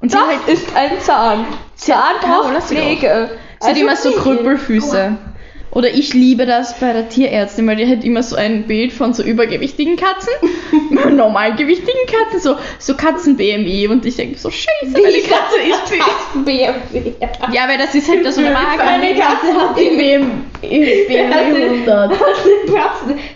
[0.00, 1.46] Und Das halt, ist ein Zahn.
[1.76, 3.30] Zahn Carola, braucht sie Pflege.
[3.60, 4.22] sie hat immer so Pflege.
[4.38, 5.16] Krüppelfüße.
[5.72, 9.14] Oder ich liebe das bei der Tierärztin, weil die hat immer so ein Bild von
[9.14, 10.32] so übergewichtigen Katzen,
[11.16, 16.44] normalgewichtigen Katzen, so, so Katzen-BMI und ich denke so, scheiße, meine Katze ist fit.
[16.44, 17.12] BMW.
[17.52, 22.20] Ja, weil das ist halt das so eine Meine Katze hat in BMI 100.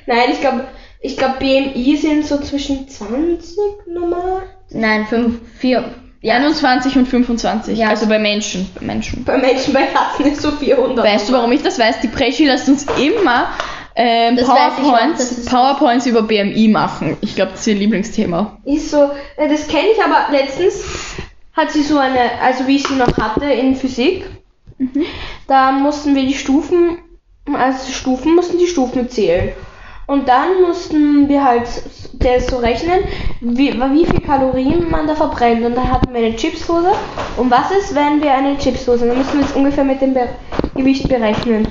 [0.06, 0.66] Nein, ich glaube,
[1.00, 4.42] ich glaube BMI sind so zwischen 20 normal.
[4.70, 5.84] Nein, 5, 4.
[6.26, 7.88] Ja, 21 und 25, Ja.
[7.88, 9.24] also bei Menschen, bei Menschen.
[9.24, 11.06] Bei Menschen, bei Katzen ist so 400.
[11.06, 12.00] Weißt du, warum ich das weiß?
[12.00, 13.50] Die Preschi lässt uns immer
[13.94, 17.16] ähm, ich auch, PowerPoints, PowerPoints über BMI machen.
[17.20, 18.58] Ich glaube, das ist ihr Lieblingsthema.
[18.64, 20.82] Ist so, äh, das kenne ich aber letztens
[21.52, 24.26] hat sie so eine, also wie ich sie noch hatte in Physik,
[25.46, 26.98] da mussten wir die Stufen,
[27.54, 29.52] also Stufen, mussten die Stufen zählen.
[30.06, 31.66] Und dann mussten wir halt
[32.48, 33.00] so rechnen,
[33.40, 35.64] wie, wie viel Kalorien man da verbrennt.
[35.64, 36.92] Und da hatten wir eine Chipsdose.
[37.36, 40.28] Und was ist, wenn wir eine Chipsdose, dann müssen wir es ungefähr mit dem Be
[40.74, 41.66] Gewicht berechnen.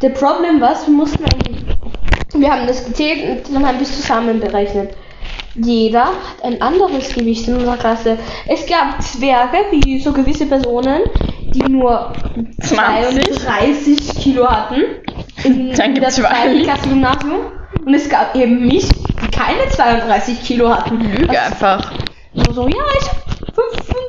[0.00, 1.24] Der Problem war, wir mussten
[2.34, 4.94] wir haben das gezählt und dann haben wir es zusammen berechnet.
[5.54, 8.18] Jeder hat ein anderes Gewicht in unserer Klasse.
[8.46, 11.02] Es gab Zwerge, wie so gewisse Personen,
[11.52, 12.12] die nur
[12.60, 13.38] 20?
[13.40, 14.84] 32 Kilo hatten.
[15.42, 16.62] In, Dann in der zweiten.
[16.62, 17.40] Klasse Gymnasium.
[17.88, 21.00] Und es gab eben mich, die keine 32 Kilo hatten.
[21.00, 21.90] Lüge einfach.
[22.36, 23.54] Also so, ja, ich hab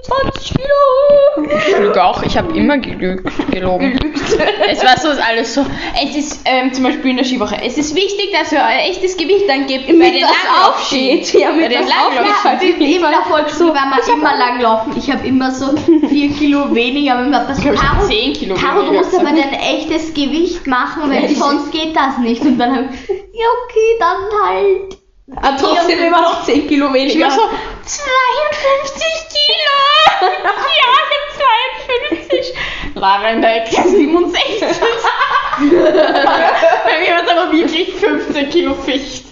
[0.10, 1.50] 25 Kilo.
[1.68, 4.00] Ich lüge auch, ich habe immer gelügt, gelogen.
[4.70, 5.66] Es war so alles so.
[6.04, 7.58] Es ist ähm, zum Beispiel in der Skiwoche.
[7.64, 11.34] Es ist wichtig, dass ihr euer echtes Gewicht angebt bei Mit den das aufsteht.
[11.34, 11.92] Ja, Bei mit den das
[12.44, 12.80] aufsteht.
[12.80, 14.94] in der Volksschule war man immer langlaufen.
[14.98, 17.24] Ich habe immer so 4 Kilo weniger.
[17.24, 19.04] So, glaub, ich hab Caro, 10 Kilo Caro, du weniger.
[19.04, 22.42] musst aber dein echtes Gewicht machen, weil Ja, sonst geht das nicht.
[22.42, 24.98] Und dann habe ich, ja okay, dann halt.
[25.36, 27.26] Aber trotzdem immer noch 10 Kilo Ich weniger.
[27.28, 27.42] war so
[27.86, 29.76] 52 Kilo.
[30.80, 30.92] Ja,
[32.30, 32.54] 52.
[32.96, 34.68] Lara in der Ecke 67.
[35.60, 39.26] Bei mir war es aber wirklich 15 Kilo Ficht.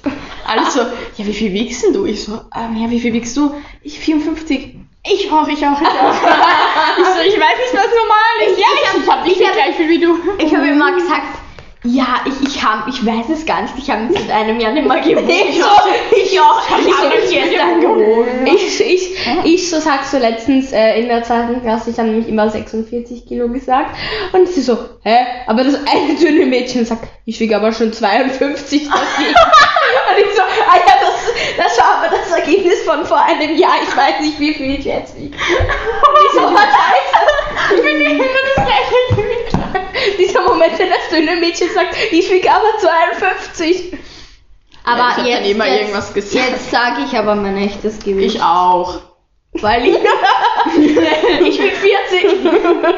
[0.45, 2.05] Also, ja, wie viel wiegst denn du?
[2.05, 3.53] Ich so, ähm, ja, wie viel wiegst du?
[3.83, 4.75] Ich 54.
[5.09, 6.13] Ich auch, ich auch, ich auch.
[6.97, 8.59] ich so, ich weiß nicht, was normal ist.
[8.59, 10.17] Ja, ich, ich hab nicht ich hab- gleich viel wie du.
[10.37, 11.21] Ich habe immer gesagt,
[11.87, 13.73] ja, ich, ich, hab, ich weiß es gar nicht.
[13.77, 15.29] Ich habe seit einem Jahr nicht mehr gewogen.
[15.29, 15.67] Ich so,
[16.15, 18.45] ich auch, ich hab mich gestern gewogen.
[18.45, 22.27] Ich, ich, ich so sagst du letztens äh, in der zweiten Klasse, ich habe nämlich
[22.27, 23.95] immer 46 Kilo gesagt.
[24.33, 25.17] Und sie so, hä?
[25.45, 29.35] Aber das eine dünne Mädchen sagt, ich wiege aber schon 52 deswegen.
[30.09, 33.75] Und ich so, ah ja, das, das war aber das Ergebnis von vor einem Jahr.
[33.83, 35.35] Ich weiß nicht, wie viel ich jetzt wiege.
[35.35, 37.77] Und ich so, was heißt das?
[37.77, 39.56] Ich bin immer das gleiche Gewicht.
[40.17, 43.93] Dieser Moment, wenn das dünne Mädchen sagt, ich wiege aber 52.
[44.83, 46.49] Aber Ja, ich dann jetzt, jetzt, irgendwas gesagt.
[46.49, 48.35] jetzt sage ich aber mein echtes Gewicht.
[48.35, 49.01] Ich auch.
[49.53, 49.95] Weil ich,
[50.75, 52.43] Ich bin 40.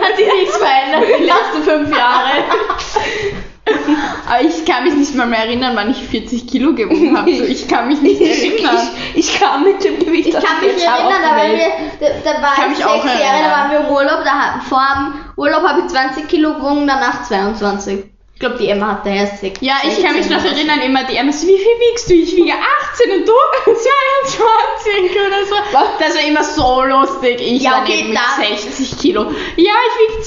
[0.01, 2.31] Hat sich nichts verändert die letzten fünf Jahre.
[4.27, 7.33] Aber ich kann mich nicht mal mehr erinnern, wann ich 40 Kilo gewogen habe.
[7.33, 8.77] So, ich kann mich nicht erinnern.
[9.13, 10.29] Ich, ich kam mit dem Gewicht.
[10.29, 11.67] ich kann mich erinnern, da, waren wir,
[11.99, 14.81] da, da war kann ich auch sechs Jahre, da waren wir im Urlaub, da vor
[14.95, 18.05] dem Urlaub habe ich 20 Kilo gewogen, danach 22.
[18.39, 19.59] Ich glaube, die Emma erst 6.
[19.59, 22.13] Ja, ich kann mich noch erinnern, immer die Emma so, wie viel wiegst du?
[22.13, 23.33] Ich wiege 18 und du
[23.65, 25.55] 22 oder so.
[25.99, 27.41] Das war immer so lustig.
[27.41, 29.23] Ich Ja, war okay, mit da- 60 Kilo.
[29.23, 30.23] Ja, ich wiege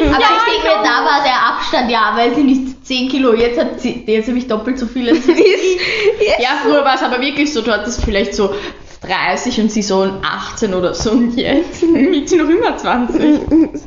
[0.00, 0.14] 20.
[0.14, 3.60] Aber ja, ich denke da war der Abstand, ja, weil sie nicht 10 Kilo, jetzt
[3.60, 5.12] hat sie, jetzt habe ich doppelt so viele.
[6.40, 8.54] Ja, früher war es aber wirklich so, du hattest vielleicht so
[9.02, 13.40] 30 und sie so ein 18 oder so und jetzt wiegt sie noch immer 20.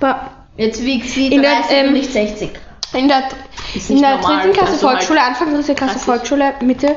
[0.00, 2.48] Aber Jetzt wiegt sie In der, 30 ähm, und nicht 60.
[2.92, 3.28] in der,
[3.74, 6.02] in nicht der dritten Klasse also halt Volksschule, Anfang dritte Klasse 30.
[6.02, 6.96] Volksschule, Mitte,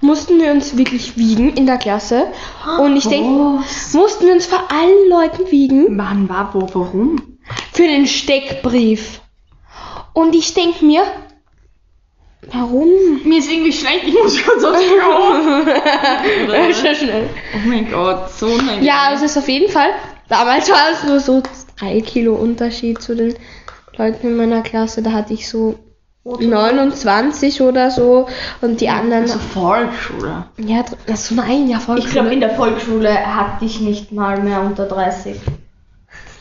[0.00, 2.26] mussten wir uns wirklich wiegen in der Klasse.
[2.78, 6.68] Und ich denke, mussten wir uns vor allen Leuten wiegen Wann war wo?
[6.72, 7.34] Warum?
[7.72, 9.20] für den Steckbrief.
[10.12, 11.02] Und ich denke mir,
[12.52, 12.88] warum?
[13.24, 15.64] Mir ist irgendwie schlecht, ich muss kurz aufs Klo.
[16.94, 17.28] Schnell.
[17.54, 19.90] oh mein Gott, so ein Ja, es ist auf jeden Fall.
[20.28, 21.42] Damals war es nur so
[21.78, 23.34] drei Kilo Unterschied zu den
[23.96, 25.02] Leuten in meiner Klasse.
[25.02, 25.78] Da hatte ich so
[26.24, 28.28] 29 oder so
[28.62, 29.22] und die anderen.
[29.24, 30.44] Also Volksschule.
[30.58, 31.98] Ja, dr- das ist so ein Jahr voll.
[31.98, 35.36] Ich glaube, in der Volksschule hatte ich nicht mal mehr unter 30.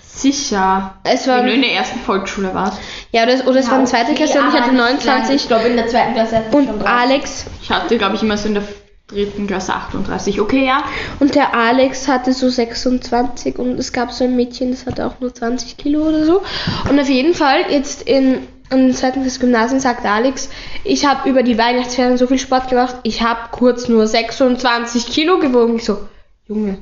[0.06, 0.94] Sicher.
[1.04, 2.80] es Wenn war du in der ersten Volksschule warst.
[3.12, 5.68] ja, oder es, oder es war eine zweite Klasse und ich hatte Ich 29 glaube,
[5.68, 6.88] in der zweiten Klasse hatte ich und 30.
[6.88, 8.64] Alex Ich hatte, glaube ich, immer so in der
[9.08, 10.40] dritten Klasse 38.
[10.42, 10.84] Okay, ja.
[11.20, 15.20] und der Alex hatte so 26 und es gab so ein Mädchen, das hatte auch
[15.20, 16.42] nur 20 Kilo oder so.
[16.90, 20.50] Und auf jeden Fall jetzt in am zweiten des Gymnasium sagt Alex,
[20.84, 25.40] ich habe über die Weihnachtsferien so viel Sport gemacht, ich habe kurz nur 26 Kilo
[25.40, 25.76] gewogen.
[25.76, 26.08] Ich so,
[26.48, 26.80] Junge,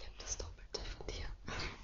[0.00, 1.26] ich hab das Doppelte von dir.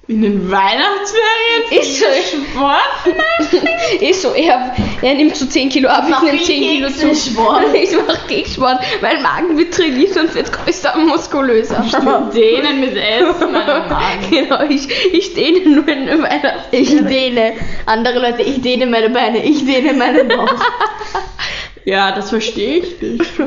[0.06, 1.80] In den Weihnachtsferien?
[1.80, 2.04] Ist so.
[2.52, 4.00] Sport?
[4.02, 6.88] Ist so, er, er nimmt so 10 Kilo ab, ich Mach nehme wie 10 Kilo
[6.90, 7.06] zu.
[7.08, 7.62] Kekse-Sport.
[7.74, 8.80] Ich mache Gegensport.
[9.00, 11.82] Mein Magen wird trainiert und wird größer und muskulöser.
[12.34, 14.30] Denen mit Essen, meinem Magen.
[14.30, 16.64] genau, ich, ich dehne nur in meiner.
[16.70, 17.54] Ich dehne.
[17.86, 20.54] Andere Leute, ich dehne meine Beine, ich dehne meinen Bauch.
[21.84, 23.38] Ja, das verstehe ich nicht.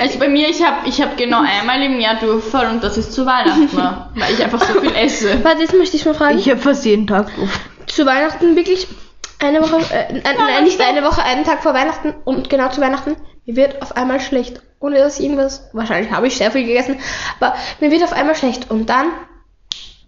[0.00, 3.12] Also bei mir, ich habe ich hab genau einmal im Jahr Durchfall und das ist
[3.12, 3.70] zu Weihnachten,
[4.14, 5.38] weil ich einfach so viel esse.
[5.44, 6.38] Warte, jetzt möchte ich mal fragen.
[6.38, 7.60] habe fast jeden Tag Luft.
[7.86, 8.88] zu Weihnachten wirklich
[9.38, 12.80] eine Woche, äh, nein, nein, nicht eine Woche, einen Tag vor Weihnachten und genau zu
[12.80, 13.16] Weihnachten,
[13.46, 14.60] mir wird auf einmal schlecht.
[14.80, 16.98] Ohne dass ich irgendwas, wahrscheinlich habe ich sehr viel gegessen,
[17.38, 18.70] aber mir wird auf einmal schlecht.
[18.70, 19.08] Und dann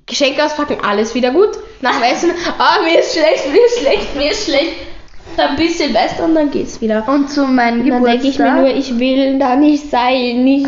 [0.07, 1.51] Geschenke auspacken, alles wieder gut.
[1.83, 4.92] Nach dem Essen, ah, mir ist schlecht, mir ist schlecht, mir ist schlecht.
[5.37, 7.07] Dann ein bisschen besser und dann geht's wieder.
[7.09, 10.45] Und zu meinem Und dann denke ich mir nur, Geburtstag, ich will da nicht sein.
[10.45, 10.67] Nicht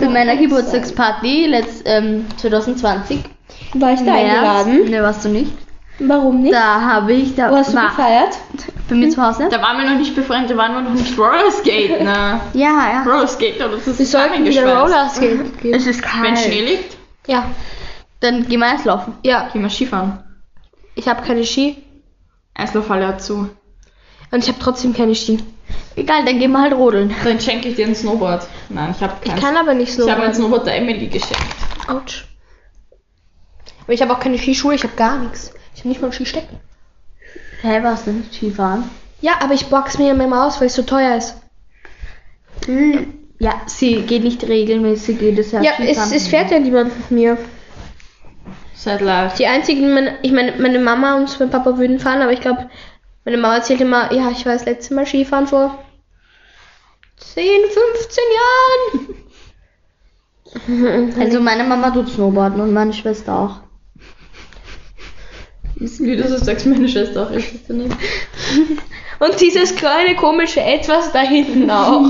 [0.00, 3.18] zu meiner Geburtstagsparty letzt, ähm, 2020.
[3.74, 4.16] War ich da März.
[4.34, 4.90] eingeladen?
[4.90, 5.52] Ne, warst du nicht.
[5.98, 6.54] Warum nicht?
[6.54, 8.38] Da habe ich, da Wo hast du war gefeiert?
[8.88, 9.48] bei mir zu Hause.
[9.50, 12.40] Da waren wir noch nicht befreundet, da waren wir noch nicht Rollerskate, ne?
[12.54, 13.02] Ja, ja.
[13.06, 15.74] Rollerskate oder das sollten wieder Rollerskate gehen.
[15.74, 16.24] Es ist kalt.
[16.24, 17.44] Wenn Schnee liegt, Ja,
[18.20, 19.12] Dann gehen wir Eislaufen.
[19.22, 19.48] ja.
[19.52, 20.20] gehen wir Skifahren.
[20.94, 21.76] Ich habe keine Ski
[22.60, 23.48] Eislaufhalle hat zu.
[24.30, 25.38] und ich habe trotzdem keine Ski.
[25.96, 27.14] Egal, dann gehen wir halt rodeln.
[27.24, 28.46] Dann schenke ich dir ein Snowboard.
[28.68, 29.42] Nein, ich habe Ich keins.
[29.42, 30.64] kann aber nicht Ich habe ein Snowboard.
[30.64, 31.42] Snowboard der Emily geschenkt.
[31.88, 32.26] Autsch.
[33.84, 35.52] Aber ich habe auch keine Skischuhe, ich habe gar nichts.
[35.74, 36.58] Ich habe nicht mal einen Skistecken.
[37.62, 38.24] Hä, hey, was denn?
[38.32, 38.88] Skifahren?
[39.20, 41.36] Ja, aber ich box mir immer aus, weil es so teuer ist.
[42.66, 43.14] Hm.
[43.38, 47.38] Ja, sie geht nicht regelmäßig jedes Jahr Ja, es, es fährt ja niemand mit mir.
[48.80, 49.34] Seid live.
[49.34, 52.70] Die einzigen, meine, ich meine, meine Mama und mein Papa würden fahren, aber ich glaube,
[53.26, 55.84] meine Mama erzählt immer, ja, ich war das letzte Mal Skifahren vor
[57.18, 59.16] 10, 15 Jahren.
[61.20, 63.60] Also meine Mama tut Snowboarden und meine Schwester auch.
[65.76, 67.94] Wie du so sagst, meine Schwester auch ist daneben.
[69.20, 72.00] Und dieses kleine komische Etwas da hinten auch.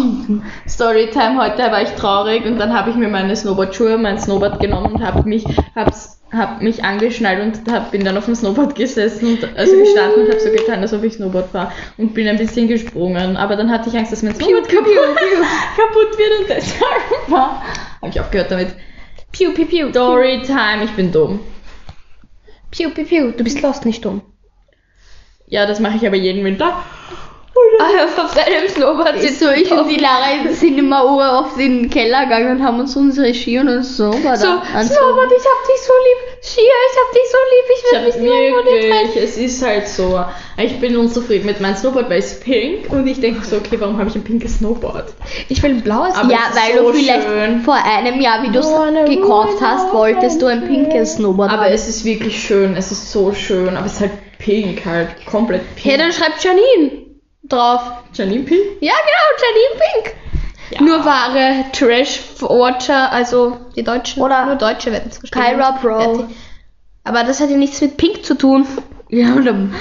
[0.68, 4.94] Storytime, heute war ich traurig und dann habe ich mir meine Snowboardschuhe, mein Snowboard genommen
[4.94, 5.44] und habe mich,
[5.74, 10.22] hab's, hab mich angeschnallt und hab, bin dann auf dem Snowboard gesessen und also gestanden
[10.22, 13.36] und habe so getan, als ob ich Snowboard fahre und bin ein bisschen gesprungen.
[13.36, 14.86] Aber dann hatte ich Angst, dass mein Snowboard kaputt,
[15.76, 17.60] kaputt wird und deshalb war,
[18.00, 18.68] habe ich aufgehört damit.
[19.32, 19.90] Piu, piu, piu.
[19.90, 21.40] Storytime, ich bin dumm.
[22.70, 23.32] Piu, piu, piu.
[23.32, 24.22] Du bist lost, nicht dumm.
[25.48, 26.84] Ja, das mache ich aber jeden Winter.
[27.78, 32.24] Ah, auf deinem Snowboard sitzt So, ich und die Lara sind immer in den Keller
[32.24, 33.82] gegangen und haben uns unsere Ski und unser
[34.12, 34.86] Snowboard So, anzogen.
[34.86, 36.42] Snowboard, ich hab dich so lieb.
[36.42, 37.64] Skier, ich hab dich so lieb.
[37.68, 39.24] Ich Ich will hab mich nicht wirklich, trennen.
[39.24, 40.24] es ist halt so.
[40.58, 43.76] Ich bin unzufrieden mit meinem Snowboard, weil es ist pink und ich denke so, okay,
[43.80, 45.12] warum habe ich ein pinkes Snowboard?
[45.48, 46.14] Ich will ein blaues.
[46.14, 47.60] Aber ja, es ist weil so du vielleicht schön.
[47.62, 51.72] vor einem Jahr, wie du es gekauft hast, wolltest du ein pinkes Snowboard Aber haben.
[51.72, 55.62] es ist wirklich schön, es ist so schön, aber es ist halt pink, halt komplett
[55.82, 55.98] Ja, pink.
[55.98, 57.09] dann schreibt Janine
[57.52, 57.80] drauf.
[58.14, 58.60] Janine Pink?
[58.80, 60.16] Ja, genau, Janine Pink.
[60.70, 60.82] Ja.
[60.82, 64.22] Nur wahre Trash-Watcher, also die Deutschen.
[64.22, 65.42] Oder nur Deutsche werden es verstehen.
[65.42, 65.98] Kyra Pro.
[66.14, 66.36] Fertig.
[67.04, 68.66] Aber das hat ja nichts mit Pink zu tun.
[69.08, 69.74] Ja, und dann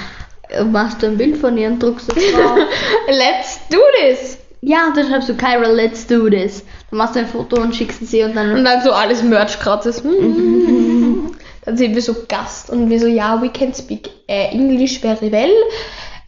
[0.50, 2.58] äh, machst du ein Bild von ihr und druckst es drauf.
[3.08, 4.40] Let's do this.
[4.62, 6.64] ja, und dann schreibst du Kyra, let's do this.
[6.90, 9.22] Dann machst du ein Foto und schickst es ihr und dann Und dann so alles
[9.22, 10.02] Merch gratis.
[11.66, 15.32] dann sind wir so Gast und wir so, ja, we can speak äh, English very
[15.32, 15.52] well.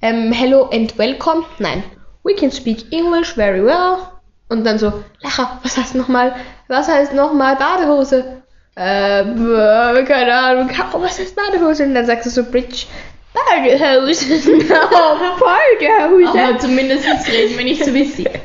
[0.03, 1.45] Ähm, hello and welcome.
[1.59, 1.83] Nein,
[2.23, 3.99] we can speak English very well.
[4.49, 6.35] Und dann so, Lacher, was heißt nochmal,
[6.67, 8.41] was heißt nochmal Badehose?
[8.75, 11.83] Äh, bäh, keine Ahnung, oh, was heißt Badehose?
[11.83, 12.87] Und dann sagst du so Bridge,
[13.33, 14.67] Badehosen.
[14.67, 16.39] Badehosen.
[16.39, 18.25] Aber zumindest reden wir nicht so wie sie.
[18.25, 18.35] What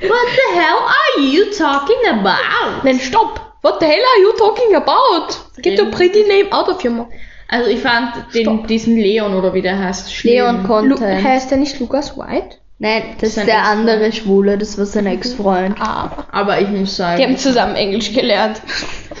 [0.00, 2.82] the hell are you talking about?
[2.82, 3.40] Nein, stopp.
[3.62, 5.36] What the hell are you talking about?
[5.62, 7.08] Get your pretty name out of your mouth.
[7.48, 8.66] Also ich fand den, Stopp.
[8.68, 10.34] diesen Leon oder wie der heißt, schlimm.
[10.34, 11.22] Leon Lu Content.
[11.24, 12.56] heißt der nicht Lucas White?
[12.78, 13.78] Nein, das ist Sein der Ex-Freund.
[13.88, 15.80] andere Schwule, das war sein Ex-Freund.
[15.80, 16.26] Aber.
[16.32, 18.60] Aber ich muss Die sagen, haben zusammen Englisch gelernt.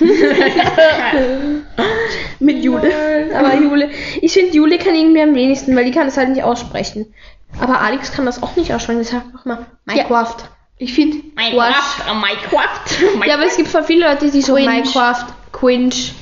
[2.40, 2.90] Mit Jule.
[3.34, 6.42] Aber Jule, ich finde Jule kann irgendwie am wenigsten, weil die kann es halt nicht
[6.42, 7.14] aussprechen.
[7.60, 8.98] Aber Alex kann das auch nicht aussprechen.
[8.98, 10.36] Das sagt mal Minecraft.
[10.76, 13.26] Ich finde, Minecraft, oh, Minecraft.
[13.28, 14.66] Ja, aber es gibt voll viele Leute, die so Quinch.
[14.66, 16.12] Minecraft, Quinch,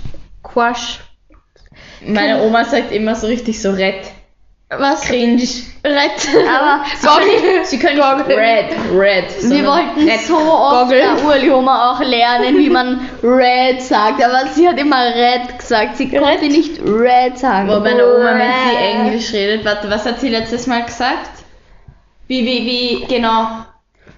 [0.42, 1.00] Quash.
[2.06, 4.04] Meine Oma sagt immer so richtig so red.
[4.78, 5.02] Was?
[5.02, 5.42] Cringe.
[5.84, 6.46] Red.
[6.48, 6.84] aber
[7.64, 9.50] Sie können nicht red, red.
[9.50, 10.20] wir wollten red.
[10.20, 11.00] so oft Goggle.
[11.00, 15.96] der Urli-Oma auch lernen, wie man Red sagt, aber sie hat immer Red gesagt.
[15.96, 17.68] Sie konnte nicht Red sagen.
[17.68, 18.94] Wo meine Oma, wenn sie Red.
[18.94, 21.30] Englisch redet, warte, was hat sie letztes Mal gesagt?
[22.28, 23.48] Wie, wie, wie, genau.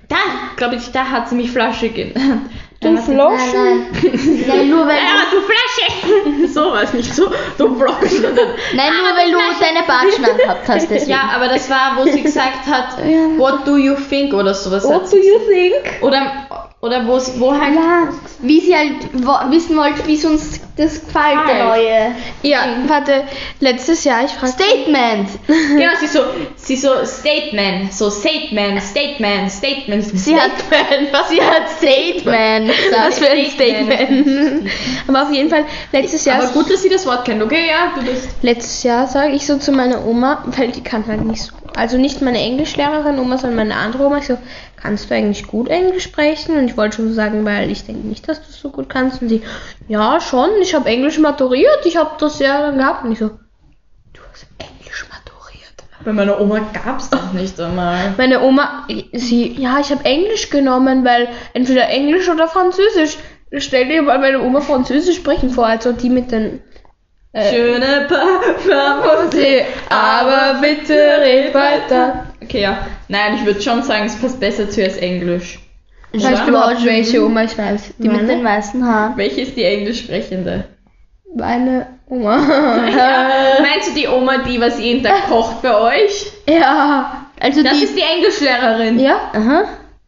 [0.09, 0.17] Da,
[0.57, 2.51] glaube ich, da hat sie mich Flasche genannt.
[2.85, 3.87] Du Floschen.
[4.03, 4.45] nein.
[4.47, 6.49] nein, nur weil Ja, du, du Flasche!
[6.53, 8.23] so was nicht so, du Flasche.
[8.75, 10.91] nein, nur weil du deine Batschen angehabt hast.
[10.91, 11.11] Deswegen.
[11.11, 12.99] Ja, aber das war, wo sie gesagt hat,
[13.39, 14.85] what do you think oder sowas.
[14.85, 16.03] hat What do you think?
[16.03, 16.47] Oder,
[16.85, 17.75] oder wo, wo halt.
[17.75, 18.09] Ja,
[18.41, 21.83] wie sie halt wo, wissen wollte, wie es uns das gefällt, der Halt.
[21.83, 23.25] neue Ja, warte,
[23.61, 24.53] letztes Jahr, ich frage.
[24.53, 25.29] Statement.
[25.77, 26.21] Genau, sie so,
[26.57, 30.05] sie so Statement, so Statement, Statement, Statement.
[30.05, 30.51] Sie hat,
[31.31, 32.71] sie hat Statement.
[32.93, 34.71] Was für ein Statement.
[35.09, 37.69] Aber auf jeden Fall, letztes Jahr, Aber gut, dass sie das Wort kennt, okay?
[37.69, 38.29] Ja, du bist.
[38.43, 41.99] letztes Jahr sage ich so zu meiner Oma, weil die kann halt nicht so, also
[41.99, 44.19] nicht meine Englischlehrerin Oma, sondern meine andere Oma.
[44.19, 44.39] Ich so,
[44.77, 46.57] kannst du eigentlich gut Englisch sprechen?
[46.57, 48.89] Und ich wollte schon so sagen, weil ich denke nicht, dass du es so gut
[48.89, 49.21] kannst.
[49.23, 49.43] Und sie,
[49.89, 53.05] ja, schon, ich habe Englisch maturiert, ich habe das ja dann gehabt.
[53.05, 55.85] Und ich so, du hast Englisch maturiert.
[56.05, 58.15] Bei meiner Oma gab's das nicht einmal.
[58.17, 63.19] Meine Oma, sie, ja, ich habe Englisch genommen, weil entweder Englisch oder Französisch.
[63.57, 66.61] Stell dir mal meine Oma Französisch sprechen vor, also die mit den.
[67.35, 72.27] Äh, Schöne Parfumsee, aber bitte red weiter.
[72.43, 72.79] Okay, ja.
[73.09, 75.59] Nein, ich würde schon sagen, es passt besser zu als Englisch.
[76.13, 76.49] Ich weiß Oder?
[76.49, 77.95] überhaupt welche Oma ich weiß.
[77.99, 79.17] Die mit den weißen Haaren.
[79.17, 80.65] Welche ist die Englisch sprechende?
[81.35, 82.37] Meine Oma.
[83.61, 86.27] Meinst du die Oma, die was jeden Tag kocht bei euch?
[86.49, 87.21] ja.
[87.41, 88.99] Also Das die, ist die Englischlehrerin.
[89.01, 89.17] Ja?
[89.33, 89.65] aha,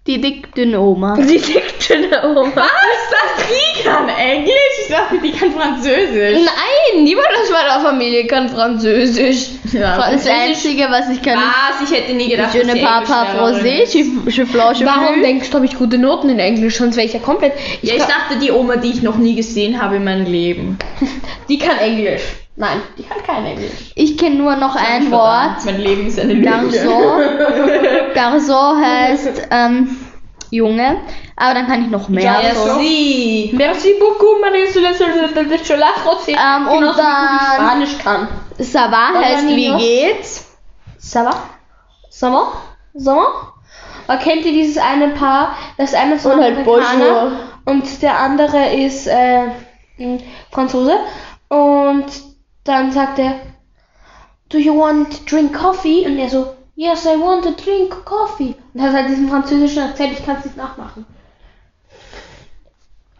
[0.06, 1.16] die dick dünne Oma.
[1.16, 2.52] Die dickte Oma.
[2.54, 2.66] Was?
[3.10, 4.52] Das die kann Englisch?
[4.82, 6.38] Ich dachte, die kann Französisch.
[6.44, 9.48] Nein, niemand aus meiner Familie kann Französisch.
[9.72, 9.98] Ja.
[9.98, 11.88] Einzige, was ich kann, Was?
[11.88, 15.76] Ich hätte nie gedacht, schöne sie Papa Frosé, je, flanche Warum denkst du, habe ich
[15.76, 16.76] gute Noten in Englisch?
[16.76, 17.54] Sonst wäre ich ja komplett.
[17.82, 20.78] Ich Ja, ich dachte, die Oma, die ich noch nie gesehen habe in meinem Leben.
[21.48, 22.22] die kann Englisch.
[22.56, 23.92] Nein, die kann kein Englisch.
[23.94, 25.64] Ich kenne nur noch ein Wort.
[25.66, 26.48] Mein Leben ist eine Lüge.
[26.48, 28.14] Garçon.
[28.14, 29.96] Garçon heißt ähm,
[30.50, 30.96] Junge,
[31.36, 32.24] aber dann kann ich noch mehr.
[32.42, 32.66] Ja, so.
[32.66, 32.78] so.
[32.78, 33.52] Sie.
[33.54, 34.36] Merci beaucoup,
[36.04, 36.30] Frosé.
[36.32, 38.28] Ähm, und Genauso dann- ich Spanisch kann.
[38.58, 40.46] Ça va Hola, heißt wie geht's?
[40.98, 41.34] Ça va?
[42.10, 42.52] Ça va?
[42.96, 43.52] Ça va?
[44.08, 45.56] Aber kennt ihr dieses eine Paar?
[45.76, 47.32] Das eine ist Und halt Amerikaner Bonjour.
[47.66, 49.42] und der andere ist äh,
[49.98, 50.96] ein Franzose.
[51.48, 52.06] Und
[52.68, 53.34] dann sagt er,
[54.50, 56.04] Do you want to drink coffee?
[56.06, 58.54] Und er so, Yes, I want to drink coffee.
[58.74, 61.06] Und hat halt diesen französischen Akzent, ich kann es nicht nachmachen.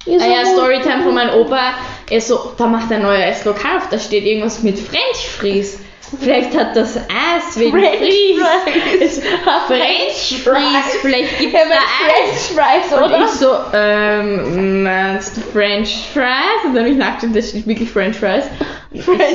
[0.05, 1.73] Yes, Ah ja, Storytime to von meinem Opa.
[2.11, 5.81] Er so, da macht ein neues Lokal auf, da steht irgendwas mit French Fries.
[6.21, 9.19] Vielleicht hat das Eis wegen French Fries.
[9.19, 9.23] fries.
[9.67, 12.47] French Fries, vielleicht gibt's Ja, da Eis.
[12.49, 13.25] French Fries, Und oder?
[13.25, 16.65] ich so, ähm, meinst du French Fries?
[16.65, 18.45] Und dann habe ich nachgeschaut, das steht wirklich French Fries.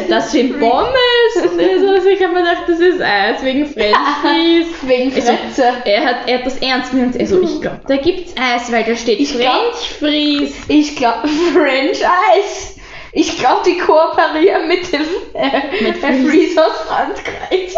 [0.09, 1.35] Das sind Pommes.
[1.35, 4.67] Und also ich habe mir gedacht, das ist Eis wegen French Fries.
[4.87, 5.63] Wegen Also, Fretze.
[5.85, 7.19] er hat, er hat das ernst gemeint.
[7.19, 10.55] Also, ich glaube, da gibt's Eis, weil da steht Ich glaub- French Fries.
[10.67, 12.79] Ich glaube, French Ice.
[13.13, 15.01] Ich glaube, die kooperieren mit dem
[15.33, 15.97] äh, Mit
[16.29, 17.73] Freeze aus Frankreich.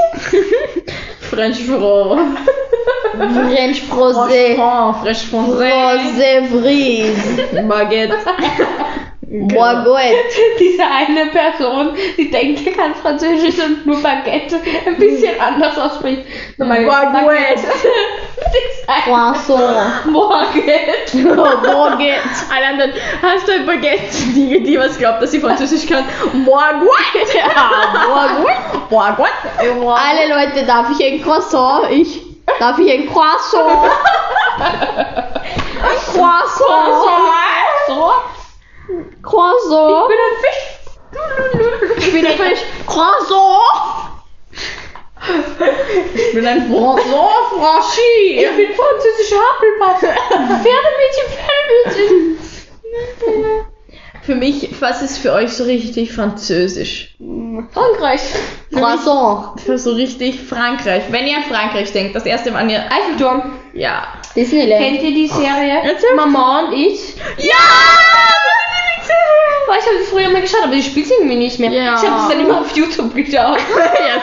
[1.22, 2.20] French Fro.
[3.14, 4.56] French Frosé.
[5.02, 5.72] French Français.
[5.72, 7.68] Frosé Fries.
[7.68, 8.16] Baguette.
[9.34, 10.16] Baguette.
[10.60, 16.22] Diese eine Person, die denkt, er kann Französisch und nur Baguette ein bisschen anders ausspricht.
[16.58, 17.68] Nochmal Baguette.
[19.06, 20.04] Croissant.
[20.14, 21.18] Baguette.
[21.36, 22.22] Baguette.
[22.56, 24.18] Alle anderen, hast du ein Baguette?
[24.36, 26.06] Die, die was glaubt, dass sie Französisch kann.
[26.46, 27.40] Baguette.
[28.08, 28.82] Baguette.
[28.88, 29.50] Baguette.
[29.60, 31.90] Alle Leute, darf ich ein Croissant?
[31.90, 32.22] Ich.
[32.60, 33.90] Darf ich ein Croissant?
[36.14, 36.48] Croissant.
[37.88, 38.12] So.
[39.22, 40.10] Croissant.
[40.10, 40.62] Ich bin ein Fisch.
[41.98, 43.64] Ich bin natürlich Croissant.
[46.16, 48.40] Ich bin ein Croissant Franchi.
[48.40, 50.08] Ich bin französische Happelpatte.
[50.64, 51.28] Pferdemädchen,
[51.86, 52.38] Pferdemädchen.
[54.24, 57.16] Für mich, was ist für euch so richtig französisch?
[57.74, 58.22] Frankreich.
[58.74, 59.60] Croissant.
[59.62, 61.04] Für so richtig Frankreich.
[61.10, 62.84] Wenn ihr an Frankreich denkt, das erste Mal an ihr.
[62.92, 63.54] Eiffelturm.
[63.74, 64.08] Ja.
[64.36, 64.84] Disneyland.
[64.84, 65.98] Kennt ihr die Serie.
[66.16, 67.16] Mama und ich?
[67.38, 67.54] Ja!
[69.66, 71.72] Boah, ich habe die früher mal geschaut, aber die spielt irgendwie nicht mehr.
[71.72, 71.96] Ja.
[71.96, 73.58] Ich habe das dann immer auf YouTube geschaut.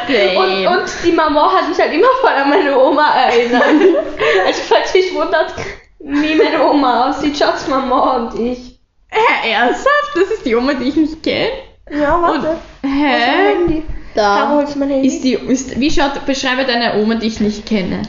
[0.08, 3.62] ja, Und, und die Mama hat mich halt immer voll an meine Oma erinnert.
[4.46, 5.54] also falls euch wundert,
[6.00, 8.78] wie meine Oma aussieht, schaut's Mama und ich.
[9.08, 10.12] Hä, ernsthaft?
[10.14, 11.50] Das ist die Oma, die ich nicht kenne?
[11.90, 12.44] Ja, Und,
[12.82, 13.82] hä?
[14.14, 14.50] Da Da.
[14.50, 15.08] holst du mein Handy.
[15.08, 18.02] Ist die, ist, wie schaut, beschreibe deine Oma, die ich nicht kenne.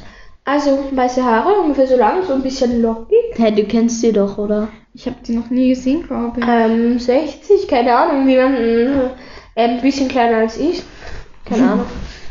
[0.46, 3.34] Also weiße Haare, ungefähr so lang, so ein bisschen lockig.
[3.36, 4.68] Hä, du kennst sie doch, oder?
[4.94, 6.46] Ich habe die noch nie gesehen, glaube ich.
[6.48, 8.56] Ähm, 60, keine Ahnung, wie man.
[8.56, 9.10] Äh,
[9.56, 10.84] ein bisschen kleiner als ich.
[11.46, 11.86] Keine Ahnung.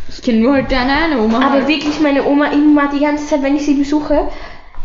[0.09, 1.39] Ich kenne nur halt deine eine Oma.
[1.39, 1.69] Aber halt.
[1.69, 4.29] wirklich meine Oma immer die ganze Zeit, wenn ich sie besuche,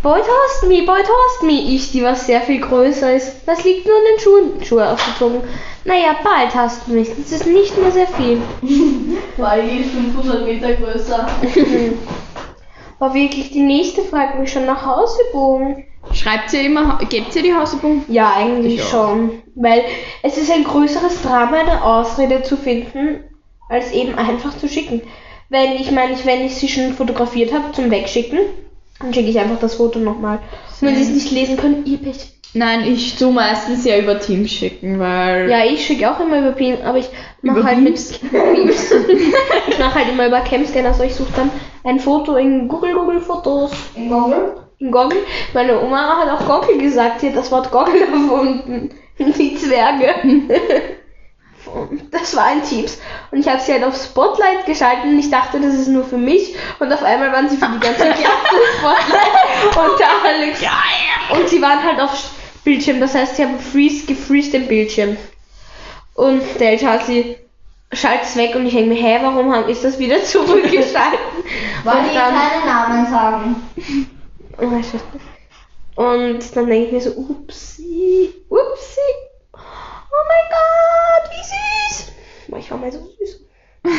[0.05, 1.73] Boy toast me, boy toast me.
[1.73, 3.37] Ich, die was sehr viel größer ist.
[3.47, 4.63] Das liegt nur an den Schuhen.
[4.63, 5.41] Schuhe ausgezogen.
[5.83, 7.09] Naja, bald hast du mich.
[7.09, 8.39] Das ist nicht mehr sehr viel.
[9.37, 11.27] Weil die ist 500 Meter größer.
[12.99, 15.83] War wirklich, die nächste fragt mich schon nach Hausübungen.
[16.13, 18.05] Schreibt ihr immer, gebt ihr die Hausübung?
[18.07, 18.89] Ja, eigentlich Ich auch.
[18.89, 19.41] schon.
[19.55, 19.83] Weil
[20.21, 23.23] es ist ein größeres Drama, eine Ausrede zu finden,
[23.69, 25.01] als eben einfach zu schicken.
[25.49, 28.39] Wenn ich meine, ich, wenn ich sie schon fotografiert habe zum Wegschicken,
[28.99, 30.39] dann schicke ich einfach das Foto nochmal.
[30.79, 32.34] Und wenn sie es nicht lesen können, ihr Pech.
[32.55, 35.49] Nein, ich tu meistens ja über Teams schicken, weil.
[35.49, 37.09] Ja, ich schicke auch immer über Beam, aber ich
[37.41, 38.21] mache halt Beams?
[38.21, 38.91] mit Beams.
[39.67, 41.51] ich mache halt immer über Camscanner, also ich suche dann
[41.83, 43.71] ein Foto in Google, Google Fotos.
[43.95, 44.55] In Google?
[44.79, 45.19] In Goggle.
[45.53, 48.89] Meine Oma hat auch Goggle gesagt, sie hat das Wort Goggle erfunden.
[49.19, 50.15] Die Zwerge.
[52.09, 53.01] Das war ein Teams.
[53.31, 56.17] Und ich habe sie halt auf Spotlight geschalten und ich dachte, das ist nur für
[56.17, 56.55] mich.
[56.79, 58.21] Und auf einmal waren sie für die ganze Klasse
[58.79, 59.75] Spotlight.
[59.75, 62.15] Und da alle Und sie waren halt auf
[62.65, 62.99] Bildschirm.
[62.99, 65.15] Das heißt, sie haben freeze, gefreezed den Bildschirm.
[66.15, 67.37] Und der sie
[67.93, 71.19] schalt's weg und ich denke mir, hä, warum haben, ist das wieder zurückgeschalten?
[71.85, 73.55] Weil Und die dann- keine Namen sagen.
[75.95, 78.99] Und dann denke ich mir so, upsi, upsi.
[79.53, 81.43] Oh mein Gott, wie
[81.93, 82.11] süß.
[82.59, 83.41] Ich war mal so süß.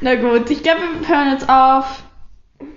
[0.00, 2.02] Na gut, ich glaube, wir hören jetzt auf.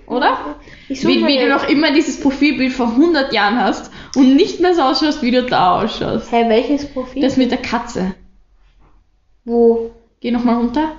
[0.06, 0.56] Oder?
[0.88, 4.82] Wie, wie du noch immer dieses Profilbild vor 100 Jahren hast und nicht mehr so
[4.82, 6.32] ausschaust, wie du da ausschaust.
[6.32, 7.22] Hä, welches Profil?
[7.22, 8.14] Das mit der Katze.
[9.44, 9.92] Wo?
[10.20, 10.92] Geh nochmal runter.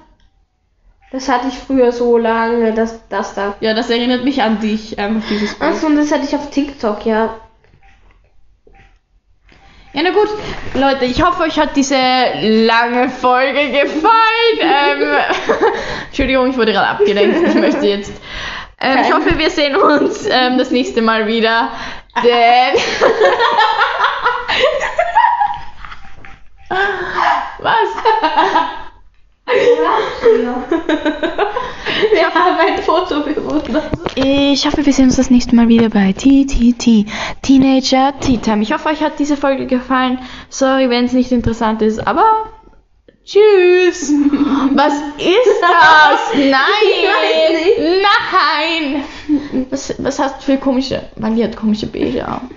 [1.12, 3.56] Das hatte ich früher so lange, das, das da.
[3.60, 5.72] Ja, das erinnert mich an dich, einfach dieses Bild.
[5.72, 7.36] Achso, und das hatte ich auf TikTok, ja.
[9.94, 10.30] Ja, na gut,
[10.74, 11.98] Leute, ich hoffe, euch hat diese
[12.42, 14.60] lange Folge gefallen.
[14.62, 15.02] ähm,
[16.08, 17.46] Entschuldigung, ich wurde gerade abgelenkt.
[17.46, 18.14] Ich möchte jetzt.
[18.82, 21.70] Ähm, ich hoffe, wir sehen uns ähm, das nächste Mal wieder.
[22.24, 22.76] Denn.
[27.60, 27.90] Was?
[32.12, 33.92] Wir haben ein Foto bewundert.
[34.16, 37.06] Ich hoffe, wir sehen uns das nächste Mal wieder bei TTT
[37.42, 38.64] Teenager Tea Time.
[38.64, 40.20] Ich hoffe, euch hat diese Folge gefallen.
[40.50, 42.24] Sorry, wenn es nicht interessant ist, aber
[43.26, 44.12] tschüss.
[44.74, 46.34] Was ist das?
[46.34, 47.12] Nein!
[47.52, 47.78] nicht.
[47.80, 49.04] Nein!
[49.70, 51.10] Was, was hast du für komische?
[51.16, 52.42] Wally hat komische Bilder.
[52.42, 52.50] Und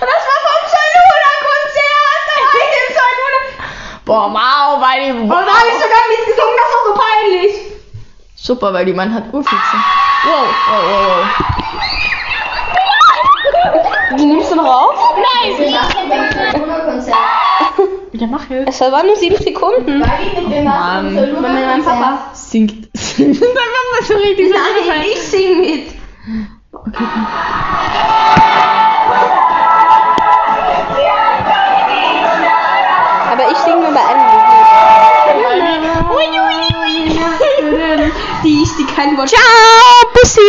[0.00, 2.22] das war vom Salula-Konzert!
[2.26, 3.38] Da war ich im Salula.
[4.04, 5.10] Boah, wow, Wally.
[5.10, 7.52] Und da habe ich sogar mitgesungen, das war so peinlich.
[8.36, 9.76] Super, weil die Mann hat Urfüchse.
[10.24, 11.26] Wow, wow, wow, wow.
[14.18, 15.14] Die nimmst du noch auf?
[16.84, 17.43] Konzert.
[18.24, 18.66] Ja, mach ich.
[18.66, 20.02] Es waren nur sieben Sekunden.
[20.02, 20.64] Oh, Mann.
[21.14, 21.42] Mann.
[21.42, 22.88] Mein Papa singt.
[23.18, 25.02] Mein Mama so richtig Nein, gefallen.
[25.12, 25.88] ich sing mit.
[26.72, 27.04] Okay.
[33.30, 34.24] Aber ich sing nur bei einem
[36.86, 37.20] Lied.
[38.42, 39.28] Die ist die kein Wort.
[39.28, 39.40] Ciao,
[40.14, 40.40] Bussi!